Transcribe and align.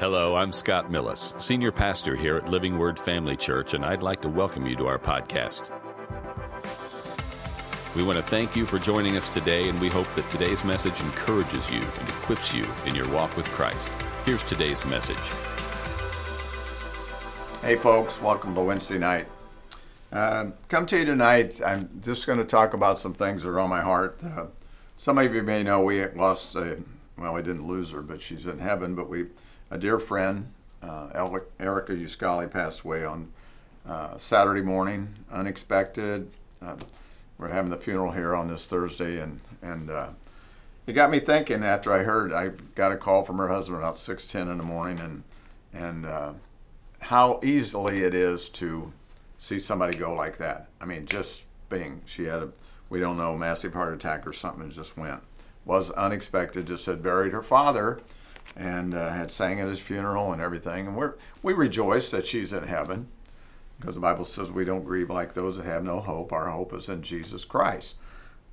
Hello, 0.00 0.34
I'm 0.34 0.50
Scott 0.50 0.90
Millis, 0.90 1.38
Senior 1.38 1.70
Pastor 1.70 2.16
here 2.16 2.38
at 2.38 2.48
Living 2.48 2.78
Word 2.78 2.98
Family 2.98 3.36
Church, 3.36 3.74
and 3.74 3.84
I'd 3.84 4.02
like 4.02 4.22
to 4.22 4.30
welcome 4.30 4.66
you 4.66 4.74
to 4.76 4.86
our 4.86 4.98
podcast. 4.98 5.68
We 7.94 8.02
want 8.02 8.16
to 8.16 8.24
thank 8.24 8.56
you 8.56 8.64
for 8.64 8.78
joining 8.78 9.18
us 9.18 9.28
today, 9.28 9.68
and 9.68 9.78
we 9.78 9.90
hope 9.90 10.06
that 10.14 10.30
today's 10.30 10.64
message 10.64 10.98
encourages 11.02 11.70
you 11.70 11.82
and 11.82 12.08
equips 12.08 12.54
you 12.54 12.66
in 12.86 12.94
your 12.94 13.10
walk 13.10 13.36
with 13.36 13.44
Christ. 13.48 13.90
Here's 14.24 14.42
today's 14.44 14.82
message. 14.86 15.18
Hey, 17.60 17.76
folks, 17.76 18.22
welcome 18.22 18.54
to 18.54 18.62
Wednesday 18.62 18.96
night. 18.96 19.26
Uh, 20.10 20.46
come 20.68 20.86
to 20.86 20.98
you 20.98 21.04
tonight. 21.04 21.60
I'm 21.62 22.00
just 22.02 22.26
going 22.26 22.38
to 22.38 22.46
talk 22.46 22.72
about 22.72 22.98
some 22.98 23.12
things 23.12 23.42
that 23.42 23.50
are 23.50 23.60
on 23.60 23.68
my 23.68 23.82
heart. 23.82 24.18
Uh, 24.24 24.46
some 24.96 25.18
of 25.18 25.34
you 25.34 25.42
may 25.42 25.62
know 25.62 25.82
we 25.82 26.06
lost, 26.06 26.56
a, 26.56 26.78
well, 27.18 27.34
we 27.34 27.42
didn't 27.42 27.68
lose 27.68 27.90
her, 27.90 28.00
but 28.00 28.22
she's 28.22 28.46
in 28.46 28.60
heaven, 28.60 28.94
but 28.94 29.10
we 29.10 29.26
a 29.70 29.78
dear 29.78 29.98
friend, 29.98 30.52
uh, 30.82 31.38
Erica 31.58 31.92
Uscali, 31.92 32.50
passed 32.50 32.82
away 32.82 33.04
on 33.04 33.32
uh, 33.86 34.16
Saturday 34.16 34.62
morning, 34.62 35.14
unexpected. 35.30 36.30
Uh, 36.60 36.76
we're 37.38 37.48
having 37.48 37.70
the 37.70 37.78
funeral 37.78 38.12
here 38.12 38.34
on 38.34 38.48
this 38.48 38.66
Thursday, 38.66 39.20
and 39.20 39.40
and 39.62 39.90
uh, 39.90 40.10
it 40.86 40.92
got 40.92 41.10
me 41.10 41.20
thinking. 41.20 41.62
After 41.62 41.92
I 41.92 42.02
heard, 42.02 42.32
I 42.32 42.48
got 42.74 42.92
a 42.92 42.96
call 42.96 43.24
from 43.24 43.38
her 43.38 43.48
husband 43.48 43.78
about 43.78 43.96
six 43.96 44.26
ten 44.26 44.48
in 44.48 44.58
the 44.58 44.64
morning, 44.64 44.98
and 44.98 45.22
and 45.72 46.06
uh, 46.06 46.32
how 46.98 47.40
easily 47.42 48.00
it 48.00 48.14
is 48.14 48.48
to 48.50 48.92
see 49.38 49.58
somebody 49.58 49.96
go 49.96 50.12
like 50.12 50.36
that. 50.38 50.68
I 50.80 50.84
mean, 50.84 51.06
just 51.06 51.44
being 51.70 52.02
she 52.04 52.24
had 52.24 52.42
a 52.42 52.50
we 52.90 52.98
don't 52.98 53.16
know 53.16 53.36
massive 53.36 53.72
heart 53.72 53.94
attack 53.94 54.26
or 54.26 54.32
something, 54.32 54.68
just 54.70 54.96
went 54.96 55.22
was 55.64 55.90
unexpected. 55.92 56.66
Just 56.66 56.86
had 56.86 57.02
buried 57.02 57.32
her 57.32 57.42
father 57.42 58.00
and 58.56 58.94
uh, 58.94 59.10
had 59.10 59.30
sang 59.30 59.60
at 59.60 59.68
his 59.68 59.78
funeral 59.78 60.32
and 60.32 60.42
everything. 60.42 60.86
And 60.86 60.96
we're, 60.96 61.14
we 61.42 61.52
rejoice 61.52 62.10
that 62.10 62.26
she's 62.26 62.52
in 62.52 62.64
heaven 62.64 63.08
because 63.78 63.94
the 63.94 64.00
Bible 64.00 64.24
says 64.24 64.50
we 64.50 64.64
don't 64.64 64.84
grieve 64.84 65.08
like 65.08 65.34
those 65.34 65.56
that 65.56 65.64
have 65.64 65.82
no 65.82 66.00
hope. 66.00 66.32
Our 66.32 66.50
hope 66.50 66.74
is 66.74 66.88
in 66.88 67.02
Jesus 67.02 67.44
Christ. 67.44 67.96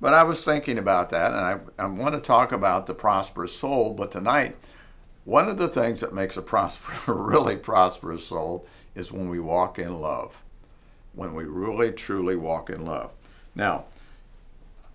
But 0.00 0.14
I 0.14 0.22
was 0.22 0.44
thinking 0.44 0.78
about 0.78 1.10
that, 1.10 1.32
and 1.32 1.40
I, 1.40 1.82
I 1.82 1.86
want 1.86 2.14
to 2.14 2.20
talk 2.20 2.52
about 2.52 2.86
the 2.86 2.94
prosperous 2.94 3.54
soul. 3.54 3.92
But 3.92 4.12
tonight, 4.12 4.56
one 5.24 5.48
of 5.48 5.58
the 5.58 5.68
things 5.68 6.00
that 6.00 6.14
makes 6.14 6.36
a 6.36 6.42
prosper, 6.42 7.12
really 7.12 7.56
prosperous 7.56 8.26
soul 8.26 8.66
is 8.94 9.12
when 9.12 9.28
we 9.28 9.40
walk 9.40 9.78
in 9.78 10.00
love, 10.00 10.42
when 11.12 11.34
we 11.34 11.44
really, 11.44 11.92
truly 11.92 12.36
walk 12.36 12.70
in 12.70 12.86
love. 12.86 13.10
Now, 13.54 13.84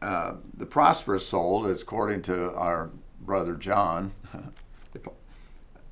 uh, 0.01 0.35
the 0.57 0.65
prosperous 0.65 1.27
soul 1.27 1.65
is 1.65 1.81
according 1.81 2.23
to 2.23 2.53
our 2.55 2.89
brother 3.21 3.55
John, 3.55 4.13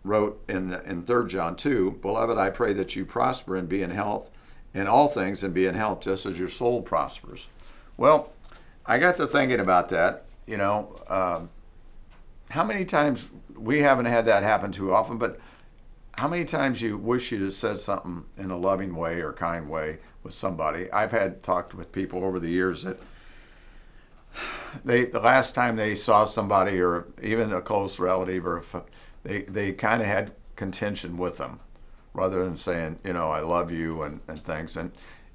wrote 0.04 0.42
in, 0.50 0.74
in 0.86 1.04
3 1.04 1.28
John 1.28 1.56
2 1.56 2.00
Beloved, 2.02 2.38
I 2.38 2.50
pray 2.50 2.74
that 2.74 2.96
you 2.96 3.06
prosper 3.06 3.56
and 3.56 3.70
be 3.70 3.84
in 3.84 3.92
health 3.92 4.30
in 4.74 4.88
all 4.88 5.08
things 5.08 5.44
and 5.44 5.54
be 5.54 5.66
in 5.66 5.76
health 5.76 6.02
just 6.02 6.26
as 6.26 6.40
your 6.40 6.50
soul 6.50 6.82
prospers. 6.82 7.48
Well, 7.98 8.32
I 8.86 8.98
got 9.00 9.18
to 9.18 9.28
thinking 9.28 9.60
about 9.60 9.90
that. 9.90 10.26
You 10.48 10.58
know, 10.58 11.00
um, 11.08 11.50
how 12.50 12.64
many 12.64 12.86
times 12.86 13.30
we 13.56 13.82
haven't 13.82 14.06
had 14.06 14.26
that 14.26 14.44
happen 14.44 14.72
too 14.72 14.94
often, 14.94 15.18
but 15.18 15.40
how 16.18 16.28
many 16.28 16.46
times 16.46 16.82
you 16.82 16.98
wish 16.98 17.32
you'd 17.32 17.42
have 17.42 17.54
said 17.54 17.80
something 17.80 18.26
in 18.38 18.52
a 18.52 18.58
loving 18.58 18.96
way 18.96 19.22
or 19.22 19.34
kind 19.34 19.70
way 19.70 20.00
with 20.24 20.34
somebody? 20.34 20.92
I've 20.92 21.12
had 21.12 21.44
talked 21.44 21.74
with 21.74 21.92
people 21.92 22.24
over 22.24 22.40
the 22.40 22.50
years 22.50 22.84
that 22.84 23.00
they 24.86 25.06
the 25.06 25.20
last 25.20 25.54
time 25.56 25.76
they 25.76 25.96
saw 25.96 26.26
somebody 26.26 26.80
or 26.80 27.08
even 27.22 27.52
a 27.54 27.62
close 27.62 28.00
relative 28.00 28.46
or 28.46 28.64
they 29.24 29.44
they 29.44 29.72
kind 29.72 30.02
of 30.02 30.08
had 30.08 30.34
contention 30.56 31.18
with 31.18 31.38
them 31.38 31.60
rather 32.14 32.44
than 32.44 32.58
saying 32.58 33.00
you 33.04 33.14
know 33.14 33.30
I 33.30 33.40
love 33.42 33.72
you 33.72 34.02
and, 34.02 34.22
and 34.28 34.44
things. 34.44 34.78
And 34.78 34.92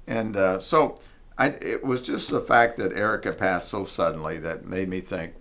and 0.07 0.35
uh, 0.35 0.59
so 0.59 0.99
I, 1.37 1.47
it 1.47 1.83
was 1.83 2.01
just 2.01 2.29
the 2.29 2.41
fact 2.41 2.77
that 2.77 2.93
Erica 2.93 3.31
passed 3.31 3.69
so 3.69 3.85
suddenly 3.85 4.37
that 4.39 4.65
made 4.65 4.89
me 4.89 5.01
think 5.01 5.33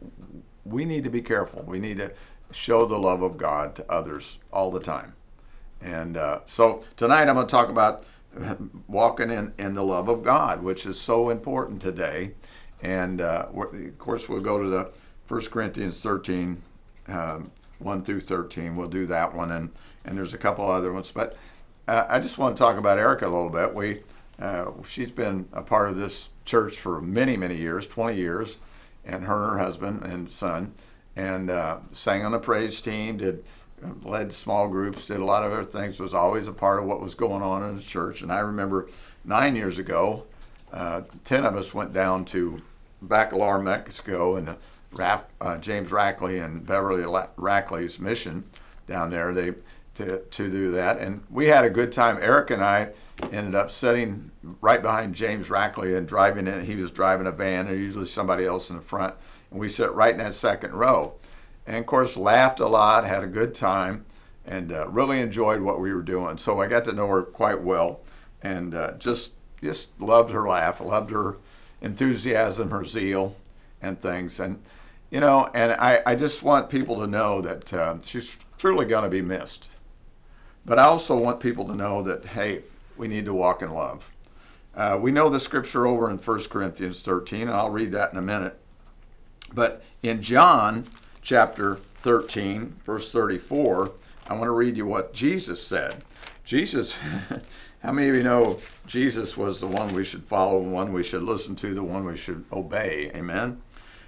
we 0.65 0.85
need 0.85 1.05
to 1.05 1.11
be 1.11 1.23
careful. 1.23 1.63
We 1.63 1.79
need 1.79 1.99
to 1.99 2.13
show 2.51 2.87
the 2.87 2.99
love 2.99 3.23
of 3.23 3.37
God 3.37 3.75
to 3.77 3.91
others 3.91 4.39
all 4.53 4.71
the 4.71 4.81
time. 4.81 5.15
And 5.81 6.17
uh, 6.17 6.41
so 6.47 6.85
tonight 6.97 7.29
I'm 7.29 7.35
going 7.35 7.47
to 7.47 7.51
talk 7.51 7.69
about 7.69 8.05
walking 8.89 9.31
in, 9.31 9.55
in 9.59 9.75
the 9.75 9.83
love 9.83 10.09
of 10.09 10.23
God 10.23 10.63
which 10.63 10.85
is 10.85 11.01
so 11.01 11.31
important 11.31 11.81
today. 11.81 12.33
And 12.83 13.21
uh, 13.21 13.49
of 13.55 13.99
course 13.99 14.29
we'll 14.29 14.41
go 14.41 14.63
to 14.63 14.69
the 14.69 14.93
1 15.29 15.47
Corinthians 15.47 16.03
13 16.03 16.63
um, 17.09 17.51
1 17.79 18.05
through 18.05 18.21
13. 18.21 18.77
We'll 18.77 18.89
do 18.89 19.07
that 19.07 19.35
one, 19.35 19.51
and, 19.51 19.71
and 20.05 20.17
there's 20.17 20.35
a 20.35 20.39
couple 20.39 20.69
other 20.71 20.93
ones. 20.93 21.11
But 21.11 21.37
uh, 21.89 22.07
I 22.09 22.19
just 22.19 22.39
want 22.39 22.57
to 22.57 22.63
talk 22.63 22.79
about 22.79 22.99
Erica 22.99 23.27
a 23.27 23.29
little 23.29 23.51
bit. 23.51 23.75
We, 23.75 24.03
uh, 24.41 24.71
she's 24.87 25.11
been 25.11 25.49
a 25.53 25.63
part 25.63 25.89
of 25.89 25.97
this 25.97 26.31
church 26.45 26.79
for 26.79 27.01
many, 27.01 27.37
many 27.37 27.57
years, 27.57 27.87
20 27.87 28.17
years, 28.17 28.59
and 29.05 29.25
her 29.25 29.43
and 29.45 29.53
her 29.53 29.59
husband 29.59 30.03
and 30.05 30.31
son, 30.31 30.75
and 31.15 31.51
uh, 31.51 31.79
sang 31.93 32.25
on 32.25 32.33
the 32.33 32.39
praise 32.39 32.81
team, 32.81 33.19
did 33.19 33.45
uh, 33.85 33.89
led 34.03 34.33
small 34.33 34.69
groups, 34.69 35.07
did 35.07 35.21
a 35.21 35.25
lot 35.25 35.45
of 35.45 35.53
other 35.53 35.65
things, 35.65 36.01
was 36.01 36.15
always 36.15 36.49
a 36.49 36.53
part 36.53 36.81
of 36.81 36.87
what 36.87 37.01
was 37.01 37.15
going 37.15 37.43
on 37.43 37.63
in 37.63 37.77
the 37.77 37.83
church. 37.83 38.23
And 38.23 38.33
I 38.33 38.41
remember 38.41 38.89
nine 39.25 39.55
years 39.55 39.79
ago, 39.79 40.25
uh, 40.73 41.03
10 41.25 41.45
of 41.45 41.57
us 41.57 41.73
went 41.73 41.93
down 41.93 42.25
to 42.27 42.63
Bacalar, 43.05 43.63
Mexico, 43.63 44.37
and 44.37 44.57
uh, 44.99 45.59
James 45.59 45.91
Rackley 45.91 46.45
and 46.45 46.67
Beverly 46.67 47.03
Rackley's 47.03 47.99
mission 47.99 48.45
down 48.87 49.11
there. 49.11 49.33
They 49.33 49.55
to, 49.97 50.19
to 50.19 50.51
do 50.51 50.71
that, 50.73 50.99
and 50.99 51.25
we 51.31 51.47
had 51.47 51.65
a 51.65 51.71
good 51.71 51.91
time. 51.91 52.19
Eric 52.21 52.51
and 52.51 52.63
I 52.63 52.91
ended 53.33 53.55
up 53.55 53.71
sitting 53.71 54.31
right 54.61 54.83
behind 54.83 55.15
James 55.15 55.49
Rackley 55.49 55.97
and 55.97 56.07
driving 56.07 56.47
in. 56.47 56.65
He 56.67 56.77
was 56.77 56.91
driving 56.91 57.27
a 57.27 57.33
van, 57.33 57.67
and 57.67 57.79
usually 57.79 58.05
somebody 58.05 58.45
else 58.45 58.69
in 58.69 58.77
the 58.77 58.83
front, 58.83 59.15
and 59.51 59.59
we 59.59 59.69
sit 59.69 59.91
right 59.93 60.13
in 60.13 60.19
that 60.19 60.35
second 60.35 60.73
row. 60.75 61.15
And 61.67 61.77
of 61.77 61.87
course, 61.87 62.17
laughed 62.17 62.61
a 62.61 62.67
lot, 62.67 63.07
had 63.07 63.25
a 63.25 63.29
good 63.29 63.55
time, 63.55 64.05
and 64.45 64.71
uh, 64.71 64.87
really 64.89 65.21
enjoyed 65.21 65.63
what 65.63 65.81
we 65.81 65.93
were 65.93 66.03
doing. 66.03 66.37
So 66.37 66.61
I 66.61 66.69
got 66.69 66.85
to 66.85 66.93
know 66.93 67.09
her 67.09 67.23
quite 67.23 67.63
well, 67.63 68.01
and 68.43 68.75
uh, 68.75 68.93
just 68.99 69.33
just 69.63 69.99
loved 69.99 70.31
her 70.31 70.47
laugh, 70.47 70.81
loved 70.81 71.11
her 71.11 71.39
enthusiasm, 71.81 72.71
her 72.71 72.85
zeal, 72.85 73.35
and 73.81 73.99
things. 73.99 74.39
And 74.39 74.61
you 75.11 75.21
know, 75.21 75.49
and 75.55 75.73
I, 75.73 76.03
I 76.05 76.15
just 76.15 76.43
want 76.43 76.71
people 76.71 76.97
to 77.01 77.07
know 77.07 77.41
that 77.41 77.73
uh, 77.73 77.97
she's 78.03 78.37
truly 78.59 78.87
going 78.87 79.05
to 79.05 79.11
be 79.11 79.23
missed. 79.23 79.71
But 80.65 80.79
I 80.79 80.85
also 80.85 81.17
want 81.17 81.41
people 81.41 81.67
to 81.69 81.75
know 81.75 82.03
that, 82.03 82.25
hey, 82.25 82.63
we 82.97 83.07
need 83.07 83.25
to 83.27 83.35
walk 83.35 83.63
in 83.63 83.73
love. 83.73 84.11
Uh, 84.75 84.99
we 85.01 85.13
know 85.13 85.31
the 85.31 85.41
scripture 85.41 85.87
over 85.87 86.11
in 86.11 86.19
1 86.19 86.45
Corinthians 86.45 87.03
13, 87.03 87.43
and 87.43 87.51
I'll 87.51 87.71
read 87.71 87.93
that 87.93 88.13
in 88.13 88.19
a 88.19 88.23
minute. 88.23 88.59
But 89.55 89.83
in 90.03 90.21
John 90.21 90.87
chapter 91.23 91.77
13, 92.03 92.77
verse 92.85 93.13
34, 93.13 93.93
I 94.27 94.33
want 94.33 94.45
to 94.45 94.51
read 94.51 94.77
you 94.77 94.87
what 94.87 95.15
Jesus 95.15 95.63
said. 95.63 96.05
Jesus, 96.45 96.95
how 97.83 97.93
many 97.93 98.09
of 98.09 98.17
you 98.17 98.23
know 98.23 98.59
Jesus 98.87 99.37
was 99.37 99.61
the 99.61 99.67
one 99.67 99.95
we 99.95 100.05
should 100.05 100.25
follow, 100.25 100.63
the 100.63 100.69
one 100.69 100.93
we 100.93 101.03
should 101.03 101.23
listen 101.23 101.57
to, 101.57 101.75
the 101.75 101.83
one 101.83 102.05
we 102.05 102.17
should 102.17 102.45
obey? 102.53 103.11
Amen? 103.15 103.63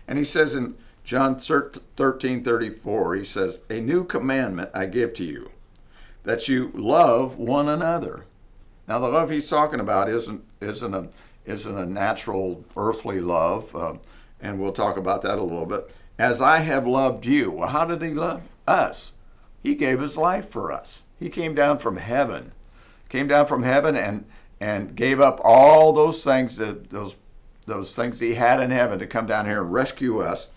And 0.06 0.18
he 0.18 0.24
says 0.24 0.54
in 0.54 0.76
John 1.08 1.38
13 1.38 2.44
34, 2.44 3.14
he 3.14 3.24
says, 3.24 3.60
A 3.70 3.80
new 3.80 4.04
commandment 4.04 4.68
I 4.74 4.84
give 4.84 5.14
to 5.14 5.24
you, 5.24 5.50
that 6.24 6.48
you 6.48 6.70
love 6.74 7.38
one 7.38 7.66
another. 7.66 8.26
Now, 8.86 8.98
the 8.98 9.08
love 9.08 9.30
he's 9.30 9.48
talking 9.48 9.80
about 9.80 10.10
isn't, 10.10 10.44
isn't, 10.60 10.92
a, 10.92 11.08
isn't 11.46 11.78
a 11.78 11.86
natural 11.86 12.62
earthly 12.76 13.20
love, 13.22 13.74
uh, 13.74 13.94
and 14.42 14.60
we'll 14.60 14.70
talk 14.70 14.98
about 14.98 15.22
that 15.22 15.38
a 15.38 15.42
little 15.42 15.64
bit. 15.64 15.90
As 16.18 16.42
I 16.42 16.58
have 16.58 16.86
loved 16.86 17.24
you. 17.24 17.52
Well, 17.52 17.68
how 17.70 17.86
did 17.86 18.02
he 18.02 18.12
love 18.12 18.42
us? 18.66 19.12
He 19.62 19.74
gave 19.76 20.00
his 20.00 20.18
life 20.18 20.50
for 20.50 20.70
us. 20.70 21.04
He 21.18 21.30
came 21.30 21.54
down 21.54 21.78
from 21.78 21.96
heaven, 21.96 22.52
came 23.08 23.28
down 23.28 23.46
from 23.46 23.62
heaven 23.62 23.96
and, 23.96 24.26
and 24.60 24.94
gave 24.94 25.22
up 25.22 25.40
all 25.42 25.94
those 25.94 26.22
things 26.22 26.58
that 26.58 26.90
those 26.90 27.16
those 27.64 27.94
things 27.94 28.20
he 28.20 28.34
had 28.34 28.60
in 28.60 28.70
heaven 28.70 28.98
to 28.98 29.06
come 29.06 29.26
down 29.26 29.46
here 29.46 29.62
and 29.62 29.72
rescue 29.72 30.20
us 30.20 30.48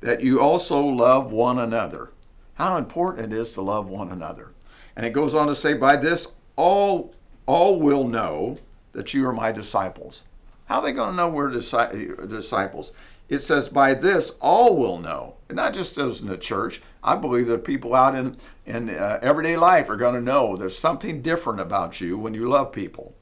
that 0.00 0.20
you 0.22 0.40
also 0.40 0.80
love 0.80 1.32
one 1.32 1.58
another. 1.58 2.10
How 2.54 2.76
important 2.76 3.32
it 3.32 3.36
is 3.36 3.52
to 3.52 3.62
love 3.62 3.90
one 3.90 4.10
another. 4.10 4.52
And 4.96 5.04
it 5.04 5.10
goes 5.10 5.34
on 5.34 5.46
to 5.48 5.54
say, 5.54 5.74
by 5.74 5.96
this 5.96 6.28
all 6.56 7.14
all 7.46 7.80
will 7.80 8.08
know 8.08 8.58
that 8.92 9.14
you 9.14 9.26
are 9.26 9.32
my 9.32 9.52
disciples. 9.52 10.24
How 10.66 10.80
are 10.80 10.82
they 10.82 10.92
going 10.92 11.10
to 11.10 11.16
know 11.16 11.28
we're 11.28 11.50
disciples? 11.50 12.92
It 13.28 13.38
says, 13.38 13.68
by 13.68 13.94
this 13.94 14.30
all 14.40 14.76
will 14.76 14.98
know. 14.98 15.34
And 15.48 15.56
not 15.56 15.74
just 15.74 15.94
those 15.94 16.22
in 16.22 16.28
the 16.28 16.36
church. 16.36 16.80
I 17.04 17.14
believe 17.14 17.46
that 17.48 17.64
people 17.64 17.94
out 17.94 18.16
in, 18.16 18.36
in 18.66 18.90
uh, 18.90 19.20
everyday 19.22 19.56
life 19.56 19.88
are 19.90 19.96
going 19.96 20.14
to 20.14 20.20
know 20.20 20.56
there's 20.56 20.76
something 20.76 21.22
different 21.22 21.60
about 21.60 22.00
you 22.00 22.18
when 22.18 22.34
you 22.34 22.48
love 22.48 22.72
people. 22.72 23.14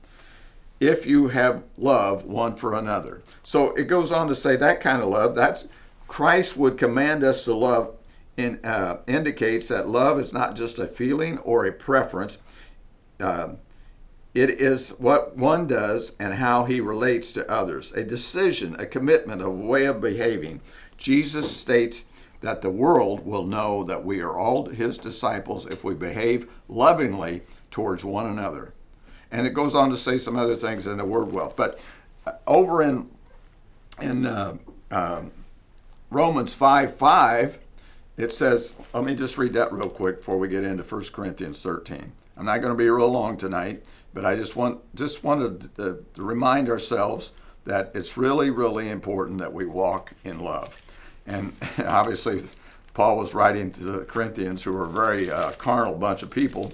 If 0.81 1.07
you 1.07 1.29
have 1.29 1.63
love 1.77 2.25
one 2.25 2.57
for 2.57 2.75
another. 2.75 3.23
So 3.43 3.75
it 3.75 3.85
goes 3.85 4.11
on 4.11 4.29
to 4.29 4.35
say 4.35 4.57
that 4.57 4.81
kind 4.81 5.03
of 5.03 5.09
love, 5.09 5.35
that's 5.35 5.69
Christ 6.09 6.57
would 6.57 6.79
command 6.79 7.25
us 7.25 7.45
to 7.45 7.55
love 7.55 7.97
in, 8.37 8.61
uh, 8.65 8.99
indicates 9.07 9.69
that 9.69 9.89
love 9.89 10.19
is 10.19 10.33
not 10.33 10.57
just 10.57 10.79
a 10.79 10.87
feeling 10.87 11.39
or 11.39 11.67
a 11.67 11.73
preference. 11.73 12.39
Uh, 13.21 13.55
it 14.35 14.51
is 14.51 14.91
what 14.99 15.37
one 15.37 15.67
does 15.67 16.17
and 16.19 16.35
how 16.35 16.65
he 16.65 16.81
relates 16.81 17.31
to 17.33 17.51
others, 17.51 17.93
a 17.93 18.03
decision, 18.03 18.75
a 18.81 18.87
commitment, 18.87 19.41
a 19.41 19.49
way 19.49 19.85
of 19.85 20.01
behaving. 20.01 20.61
Jesus 20.97 21.57
states 21.57 22.05
that 22.41 22.61
the 22.61 22.71
world 22.71 23.25
will 23.25 23.47
know 23.47 23.85
that 23.85 24.05
we 24.05 24.21
are 24.21 24.37
all 24.37 24.69
his 24.69 24.99
disciples 24.99 25.67
if 25.67 25.85
we 25.85 25.95
behave 25.95 26.49
lovingly 26.69 27.43
towards 27.71 28.05
one 28.05 28.27
another. 28.27 28.75
And 29.31 29.47
it 29.47 29.55
goes 29.55 29.75
on 29.75 29.89
to 29.91 29.97
say 29.97 30.19
some 30.19 30.37
other 30.37 30.57
things 30.57 30.87
in 30.87 30.99
the 30.99 31.05
word 31.05 31.33
wealth. 31.33 31.55
But 31.57 31.81
over 32.47 32.83
in 32.83 33.09
in 34.01 34.27
uh, 34.27 34.57
uh, 34.91 35.23
Romans 36.15 36.55
5 36.55 36.95
5, 36.95 37.59
it 38.17 38.33
says, 38.33 38.75
let 38.93 39.03
me 39.03 39.17
just 39.17 39.37
read 39.37 39.53
that 39.55 39.73
real 39.73 39.89
quick 39.89 40.19
before 40.19 40.39
we 40.39 40.49
get 40.49 40.63
into 40.63 40.85
1 40.85 41.05
Corinthians 41.13 41.61
13. 41.61 42.13
I'm 42.37 42.47
not 42.47 42.59
going 42.59 42.73
to 42.73 42.79
be 42.79 42.89
real 42.89 43.11
long 43.11 43.37
tonight, 43.37 43.85
but 44.15 44.25
I 44.25 44.37
just 44.37 44.55
want 44.55 44.81
just 44.95 45.25
wanted 45.25 45.75
to, 45.75 46.05
to 46.15 46.23
remind 46.23 46.69
ourselves 46.69 47.33
that 47.65 47.91
it's 47.95 48.17
really, 48.17 48.51
really 48.51 48.91
important 48.91 49.39
that 49.41 49.53
we 49.53 49.67
walk 49.67 50.13
in 50.23 50.39
love. 50.39 50.81
And 51.27 51.53
obviously, 51.85 52.43
Paul 52.93 53.17
was 53.17 53.35
writing 53.35 53.73
to 53.73 53.83
the 53.83 54.05
Corinthians, 54.05 54.63
who 54.63 54.73
were 54.73 54.85
a 54.85 54.89
very 54.89 55.33
uh, 55.33 55.51
carnal 55.53 55.97
bunch 55.97 56.23
of 56.23 56.31
people, 56.31 56.73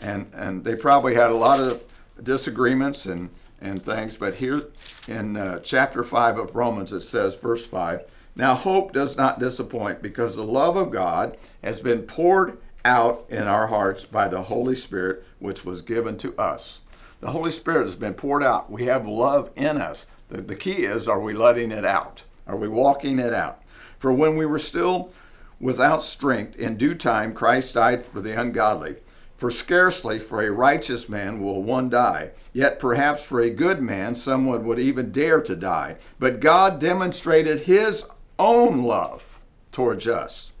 and, 0.00 0.30
and 0.32 0.62
they 0.62 0.76
probably 0.76 1.14
had 1.14 1.32
a 1.32 1.34
lot 1.34 1.58
of 1.58 1.82
disagreements 2.22 3.06
and, 3.06 3.30
and 3.60 3.82
things. 3.82 4.14
But 4.14 4.36
here 4.36 4.68
in 5.08 5.36
uh, 5.36 5.58
chapter 5.58 6.04
5 6.04 6.38
of 6.38 6.54
Romans, 6.54 6.92
it 6.92 7.00
says, 7.00 7.34
verse 7.34 7.66
5 7.66 8.04
Now 8.36 8.54
hope 8.54 8.92
does 8.92 9.16
not 9.16 9.40
disappoint, 9.40 10.02
because 10.02 10.36
the 10.36 10.44
love 10.44 10.76
of 10.76 10.90
God 10.90 11.38
has 11.64 11.80
been 11.80 12.02
poured 12.02 12.58
out 12.84 13.24
in 13.30 13.44
our 13.44 13.66
hearts 13.66 14.04
by 14.04 14.28
the 14.28 14.42
Holy 14.42 14.76
Spirit, 14.76 15.24
which 15.38 15.64
was 15.64 15.80
given 15.80 16.18
to 16.18 16.38
us. 16.38 16.80
The 17.20 17.30
Holy 17.30 17.50
Spirit 17.50 17.84
has 17.84 17.96
been 17.96 18.12
poured 18.12 18.42
out. 18.42 18.70
We 18.70 18.84
have 18.84 19.06
love 19.06 19.50
in 19.56 19.78
us. 19.78 20.06
The, 20.28 20.42
the 20.42 20.54
key 20.54 20.84
is 20.84 21.08
are 21.08 21.20
we 21.20 21.32
letting 21.32 21.72
it 21.72 21.84
out? 21.84 22.24
Are 22.46 22.56
we 22.56 22.68
walking 22.68 23.18
it 23.18 23.32
out? 23.32 23.62
For 23.98 24.12
when 24.12 24.36
we 24.36 24.44
were 24.44 24.58
still 24.58 25.12
without 25.58 26.02
strength, 26.02 26.56
in 26.56 26.76
due 26.76 26.94
time 26.94 27.32
Christ 27.32 27.74
died 27.74 28.04
for 28.04 28.20
the 28.20 28.38
ungodly. 28.38 28.96
For 29.38 29.50
scarcely 29.50 30.18
for 30.18 30.42
a 30.42 30.50
righteous 30.50 31.08
man 31.08 31.40
will 31.40 31.62
one 31.62 31.88
die, 31.88 32.32
yet 32.52 32.78
perhaps 32.78 33.22
for 33.22 33.40
a 33.40 33.50
good 33.50 33.80
man 33.80 34.14
someone 34.14 34.66
would 34.66 34.78
even 34.78 35.10
dare 35.10 35.40
to 35.40 35.56
die. 35.56 35.96
But 36.18 36.40
God 36.40 36.78
demonstrated 36.78 37.60
his 37.60 38.04
own 38.38 38.84
love 38.84 39.40
towards 39.72 40.06
us, 40.06 40.52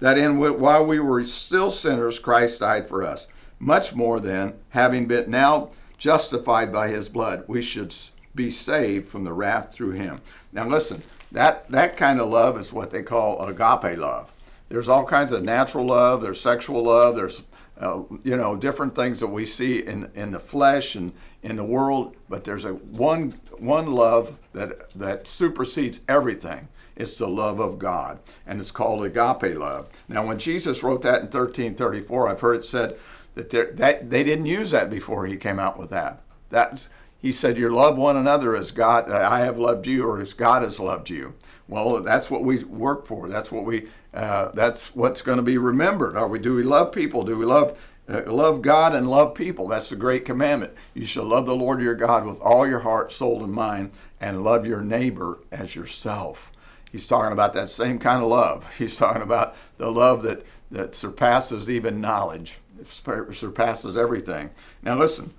that 0.00 0.18
in 0.18 0.38
while 0.38 0.84
we 0.84 1.00
were 1.00 1.24
still 1.24 1.70
sinners, 1.70 2.18
Christ 2.18 2.60
died 2.60 2.86
for 2.86 3.04
us. 3.04 3.28
Much 3.58 3.94
more 3.94 4.18
than 4.18 4.54
having 4.70 5.06
been 5.06 5.30
now 5.30 5.70
justified 5.96 6.72
by 6.72 6.88
his 6.88 7.08
blood, 7.08 7.44
we 7.46 7.62
should 7.62 7.94
be 8.34 8.50
saved 8.50 9.08
from 9.08 9.24
the 9.24 9.32
wrath 9.32 9.72
through 9.72 9.92
him. 9.92 10.20
Now 10.52 10.66
listen, 10.66 11.02
that 11.30 11.70
that 11.70 11.96
kind 11.96 12.20
of 12.20 12.28
love 12.28 12.58
is 12.58 12.72
what 12.72 12.90
they 12.90 13.02
call 13.02 13.40
agape 13.40 13.98
love. 13.98 14.32
There's 14.68 14.88
all 14.88 15.04
kinds 15.04 15.32
of 15.32 15.42
natural 15.42 15.86
love, 15.86 16.22
there's 16.22 16.40
sexual 16.40 16.82
love, 16.82 17.14
there's 17.14 17.42
uh, 17.78 18.02
you 18.22 18.36
know 18.36 18.56
different 18.56 18.94
things 18.94 19.20
that 19.20 19.28
we 19.28 19.46
see 19.46 19.80
in 19.80 20.10
in 20.14 20.32
the 20.32 20.40
flesh 20.40 20.94
and 20.94 21.12
in 21.42 21.56
the 21.56 21.64
world, 21.64 22.16
but 22.28 22.44
there's 22.44 22.64
a 22.64 22.72
one 22.72 23.40
one 23.58 23.92
love 23.92 24.36
that 24.52 24.90
that 24.94 25.28
supersedes 25.28 26.00
everything. 26.08 26.68
It's 26.96 27.18
the 27.18 27.28
love 27.28 27.60
of 27.60 27.78
God, 27.78 28.18
and 28.46 28.60
it's 28.60 28.70
called 28.70 29.04
agape 29.04 29.56
love. 29.56 29.88
Now, 30.08 30.26
when 30.26 30.38
Jesus 30.38 30.82
wrote 30.82 31.02
that 31.02 31.20
in 31.20 31.26
1334, 31.26 32.28
I've 32.28 32.40
heard 32.40 32.56
it 32.56 32.64
said 32.64 32.98
that, 33.34 33.76
that 33.76 34.10
they 34.10 34.22
didn't 34.22 34.46
use 34.46 34.70
that 34.72 34.90
before 34.90 35.26
he 35.26 35.36
came 35.36 35.58
out 35.58 35.78
with 35.78 35.90
that. 35.90 36.20
That's 36.50 36.90
he 37.20 37.32
said, 37.32 37.56
"You 37.56 37.70
love 37.70 37.96
one 37.96 38.16
another 38.16 38.54
as 38.56 38.72
God 38.72 39.10
I 39.10 39.40
have 39.40 39.58
loved 39.58 39.86
you, 39.86 40.04
or 40.04 40.20
as 40.20 40.34
God 40.34 40.62
has 40.62 40.78
loved 40.78 41.08
you." 41.08 41.34
Well, 41.68 42.02
that's 42.02 42.30
what 42.30 42.44
we 42.44 42.62
work 42.64 43.06
for. 43.06 43.28
That's 43.28 43.50
what 43.50 43.64
we. 43.64 43.88
Uh, 44.12 44.50
that's 44.52 44.94
what's 44.94 45.22
going 45.22 45.38
to 45.38 45.42
be 45.42 45.56
remembered. 45.56 46.16
Are 46.16 46.28
we? 46.28 46.38
Do 46.38 46.54
we 46.54 46.62
love 46.62 46.92
people? 46.92 47.22
Do 47.24 47.38
we 47.38 47.46
love 47.46 47.78
uh, 48.08 48.22
love 48.26 48.60
God 48.60 48.94
and 48.94 49.08
love 49.08 49.34
people? 49.34 49.68
That's 49.68 49.88
the 49.88 49.96
great 49.96 50.26
commandment. 50.26 50.74
You 50.92 51.06
shall 51.06 51.24
love 51.24 51.46
the 51.46 51.56
Lord 51.56 51.80
your 51.80 51.94
God 51.94 52.26
with 52.26 52.40
all 52.40 52.66
your 52.66 52.80
heart, 52.80 53.12
soul, 53.12 53.42
and 53.42 53.52
mind, 53.52 53.92
and 54.20 54.44
love 54.44 54.66
your 54.66 54.82
neighbor 54.82 55.38
as 55.50 55.74
yourself. 55.74 56.51
He's 56.92 57.06
talking 57.06 57.32
about 57.32 57.54
that 57.54 57.70
same 57.70 57.98
kind 57.98 58.22
of 58.22 58.28
love. 58.28 58.70
He's 58.78 58.96
talking 58.96 59.22
about 59.22 59.56
the 59.78 59.90
love 59.90 60.22
that 60.22 60.46
that 60.70 60.94
surpasses 60.94 61.68
even 61.68 62.00
knowledge 62.00 62.58
surpasses 62.86 63.96
everything. 63.96 64.50
Now, 64.82 64.96
listen, 64.96 65.32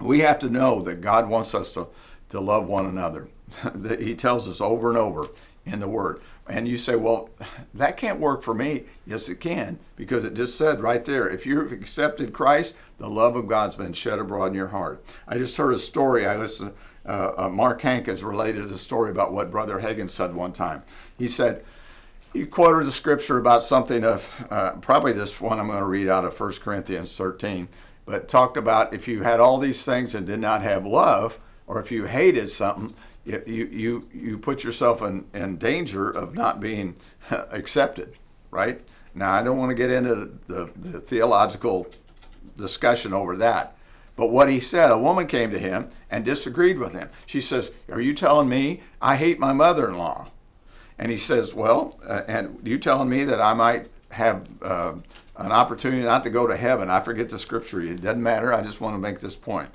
we 0.00 0.20
have 0.20 0.38
to 0.40 0.50
know 0.50 0.82
that 0.82 1.00
God 1.00 1.28
wants 1.28 1.54
us 1.54 1.72
to, 1.74 1.88
to 2.30 2.40
love 2.40 2.68
one 2.68 2.86
another. 2.86 3.28
he 3.98 4.14
tells 4.14 4.48
us 4.48 4.60
over 4.60 4.88
and 4.88 4.98
over 4.98 5.26
in 5.64 5.80
the 5.80 5.88
Word. 5.88 6.20
And 6.48 6.66
you 6.66 6.76
say, 6.76 6.96
well, 6.96 7.30
that 7.74 7.96
can't 7.96 8.20
work 8.20 8.42
for 8.42 8.54
me. 8.54 8.84
Yes, 9.06 9.28
it 9.28 9.40
can, 9.40 9.78
because 9.96 10.24
it 10.24 10.34
just 10.34 10.58
said 10.58 10.80
right 10.80 11.04
there 11.04 11.28
if 11.28 11.46
you've 11.46 11.72
accepted 11.72 12.32
Christ, 12.32 12.74
the 12.98 13.08
love 13.08 13.36
of 13.36 13.48
God's 13.48 13.76
been 13.76 13.92
shed 13.92 14.18
abroad 14.18 14.46
in 14.46 14.54
your 14.54 14.68
heart. 14.68 15.04
I 15.26 15.38
just 15.38 15.56
heard 15.56 15.74
a 15.74 15.78
story. 15.78 16.26
I 16.26 16.36
listened, 16.36 16.72
uh, 17.06 17.32
uh, 17.36 17.48
Mark 17.48 17.82
Hankins 17.82 18.22
related 18.22 18.64
a 18.66 18.78
story 18.78 19.10
about 19.10 19.32
what 19.32 19.50
Brother 19.50 19.80
Hagin 19.80 20.08
said 20.08 20.34
one 20.34 20.52
time. 20.52 20.82
He 21.18 21.28
said, 21.28 21.64
he 22.32 22.46
quoted 22.46 22.86
a 22.86 22.92
scripture 22.92 23.38
about 23.38 23.62
something 23.62 24.04
of 24.04 24.28
uh, 24.50 24.72
probably 24.76 25.12
this 25.12 25.40
one 25.40 25.58
I'm 25.58 25.66
going 25.66 25.78
to 25.78 25.84
read 25.84 26.08
out 26.08 26.24
of 26.24 26.38
1 26.38 26.52
Corinthians 26.54 27.16
13, 27.16 27.68
but 28.06 28.28
talked 28.28 28.56
about 28.56 28.94
if 28.94 29.06
you 29.06 29.22
had 29.22 29.40
all 29.40 29.58
these 29.58 29.84
things 29.84 30.14
and 30.14 30.26
did 30.26 30.40
not 30.40 30.62
have 30.62 30.86
love, 30.86 31.38
or 31.66 31.78
if 31.80 31.92
you 31.92 32.06
hated 32.06 32.48
something, 32.48 32.94
you 33.24 33.42
you 33.46 34.08
you 34.12 34.38
put 34.38 34.64
yourself 34.64 35.00
in, 35.00 35.24
in 35.32 35.56
danger 35.56 36.10
of 36.10 36.34
not 36.34 36.60
being 36.60 36.96
accepted, 37.30 38.14
right? 38.50 38.80
Now 39.14 39.32
I 39.32 39.42
don't 39.42 39.58
want 39.58 39.70
to 39.70 39.76
get 39.76 39.90
into 39.90 40.32
the, 40.48 40.70
the 40.74 41.00
theological 41.00 41.86
discussion 42.56 43.12
over 43.12 43.36
that. 43.36 43.76
But 44.16 44.30
what 44.30 44.50
he 44.50 44.60
said, 44.60 44.90
a 44.90 44.98
woman 44.98 45.26
came 45.26 45.50
to 45.50 45.58
him 45.58 45.90
and 46.10 46.24
disagreed 46.24 46.78
with 46.78 46.92
him. 46.92 47.08
She 47.26 47.40
says, 47.40 47.70
Are 47.90 48.00
you 48.00 48.14
telling 48.14 48.48
me 48.48 48.82
I 49.00 49.16
hate 49.16 49.38
my 49.38 49.52
mother 49.52 49.88
in 49.88 49.96
law? 49.96 50.28
And 50.98 51.10
he 51.10 51.16
says, 51.16 51.54
Well, 51.54 51.98
uh, 52.06 52.22
and 52.28 52.60
you 52.62 52.78
telling 52.78 53.08
me 53.08 53.24
that 53.24 53.40
I 53.40 53.54
might 53.54 53.88
have 54.10 54.46
uh, 54.60 54.92
an 55.36 55.52
opportunity 55.52 56.02
not 56.02 56.22
to 56.24 56.30
go 56.30 56.46
to 56.46 56.56
heaven? 56.56 56.90
I 56.90 57.00
forget 57.00 57.30
the 57.30 57.38
scripture. 57.38 57.80
It 57.80 58.02
doesn't 58.02 58.22
matter. 58.22 58.52
I 58.52 58.62
just 58.62 58.80
want 58.80 58.94
to 58.94 58.98
make 58.98 59.20
this 59.20 59.36
point. 59.36 59.70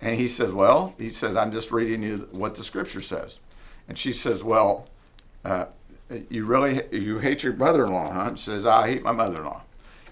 And 0.00 0.14
he 0.16 0.28
says, 0.28 0.52
Well, 0.52 0.94
he 0.98 1.10
says, 1.10 1.36
I'm 1.36 1.50
just 1.50 1.72
reading 1.72 2.02
you 2.02 2.28
what 2.32 2.54
the 2.54 2.64
scripture 2.64 3.00
says. 3.00 3.38
And 3.88 3.96
she 3.96 4.12
says, 4.12 4.44
Well, 4.44 4.86
uh, 5.44 5.66
you 6.28 6.44
really 6.44 6.82
you 6.92 7.18
hate 7.18 7.42
your 7.42 7.54
mother-in-law, 7.54 8.12
huh? 8.12 8.34
She 8.34 8.44
says, 8.44 8.66
I 8.66 8.88
hate 8.88 9.02
my 9.02 9.12
mother-in-law. 9.12 9.62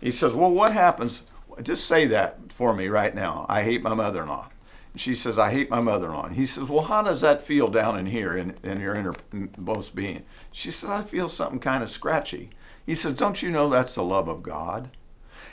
He 0.01 0.11
says, 0.11 0.35
Well, 0.35 0.51
what 0.51 0.73
happens? 0.73 1.23
Just 1.63 1.87
say 1.87 2.07
that 2.07 2.44
for 2.55 2.73
me 2.73 2.87
right 2.87 3.15
now. 3.15 3.47
I 3.49 3.63
hate 3.65 3.83
my 3.83 3.95
mother-in-law. 3.95 4.49
She 4.97 5.17
says, 5.17 5.39
I 5.39 5.51
hate 5.51 5.71
my 5.71 5.81
mother 5.81 6.07
in 6.07 6.13
law. 6.13 6.29
He 6.29 6.47
says, 6.47 6.69
Well, 6.69 6.85
how 6.85 7.03
does 7.03 7.21
that 7.21 7.43
feel 7.43 7.67
down 7.67 7.99
in 7.99 8.07
here 8.07 8.37
in, 8.37 8.57
in 8.63 8.81
your 8.81 8.95
innermost 8.95 9.97
being? 9.97 10.23
She 10.53 10.71
says, 10.71 10.89
I 10.89 11.03
feel 11.03 11.29
something 11.29 11.59
kind 11.59 11.83
of 11.83 11.91
scratchy. 11.91 12.51
He 12.87 12.95
says, 12.95 13.15
Don't 13.15 13.43
you 13.43 13.51
know 13.51 13.69
that's 13.69 13.97
the 13.97 14.05
love 14.05 14.29
of 14.29 14.45
God? 14.45 14.91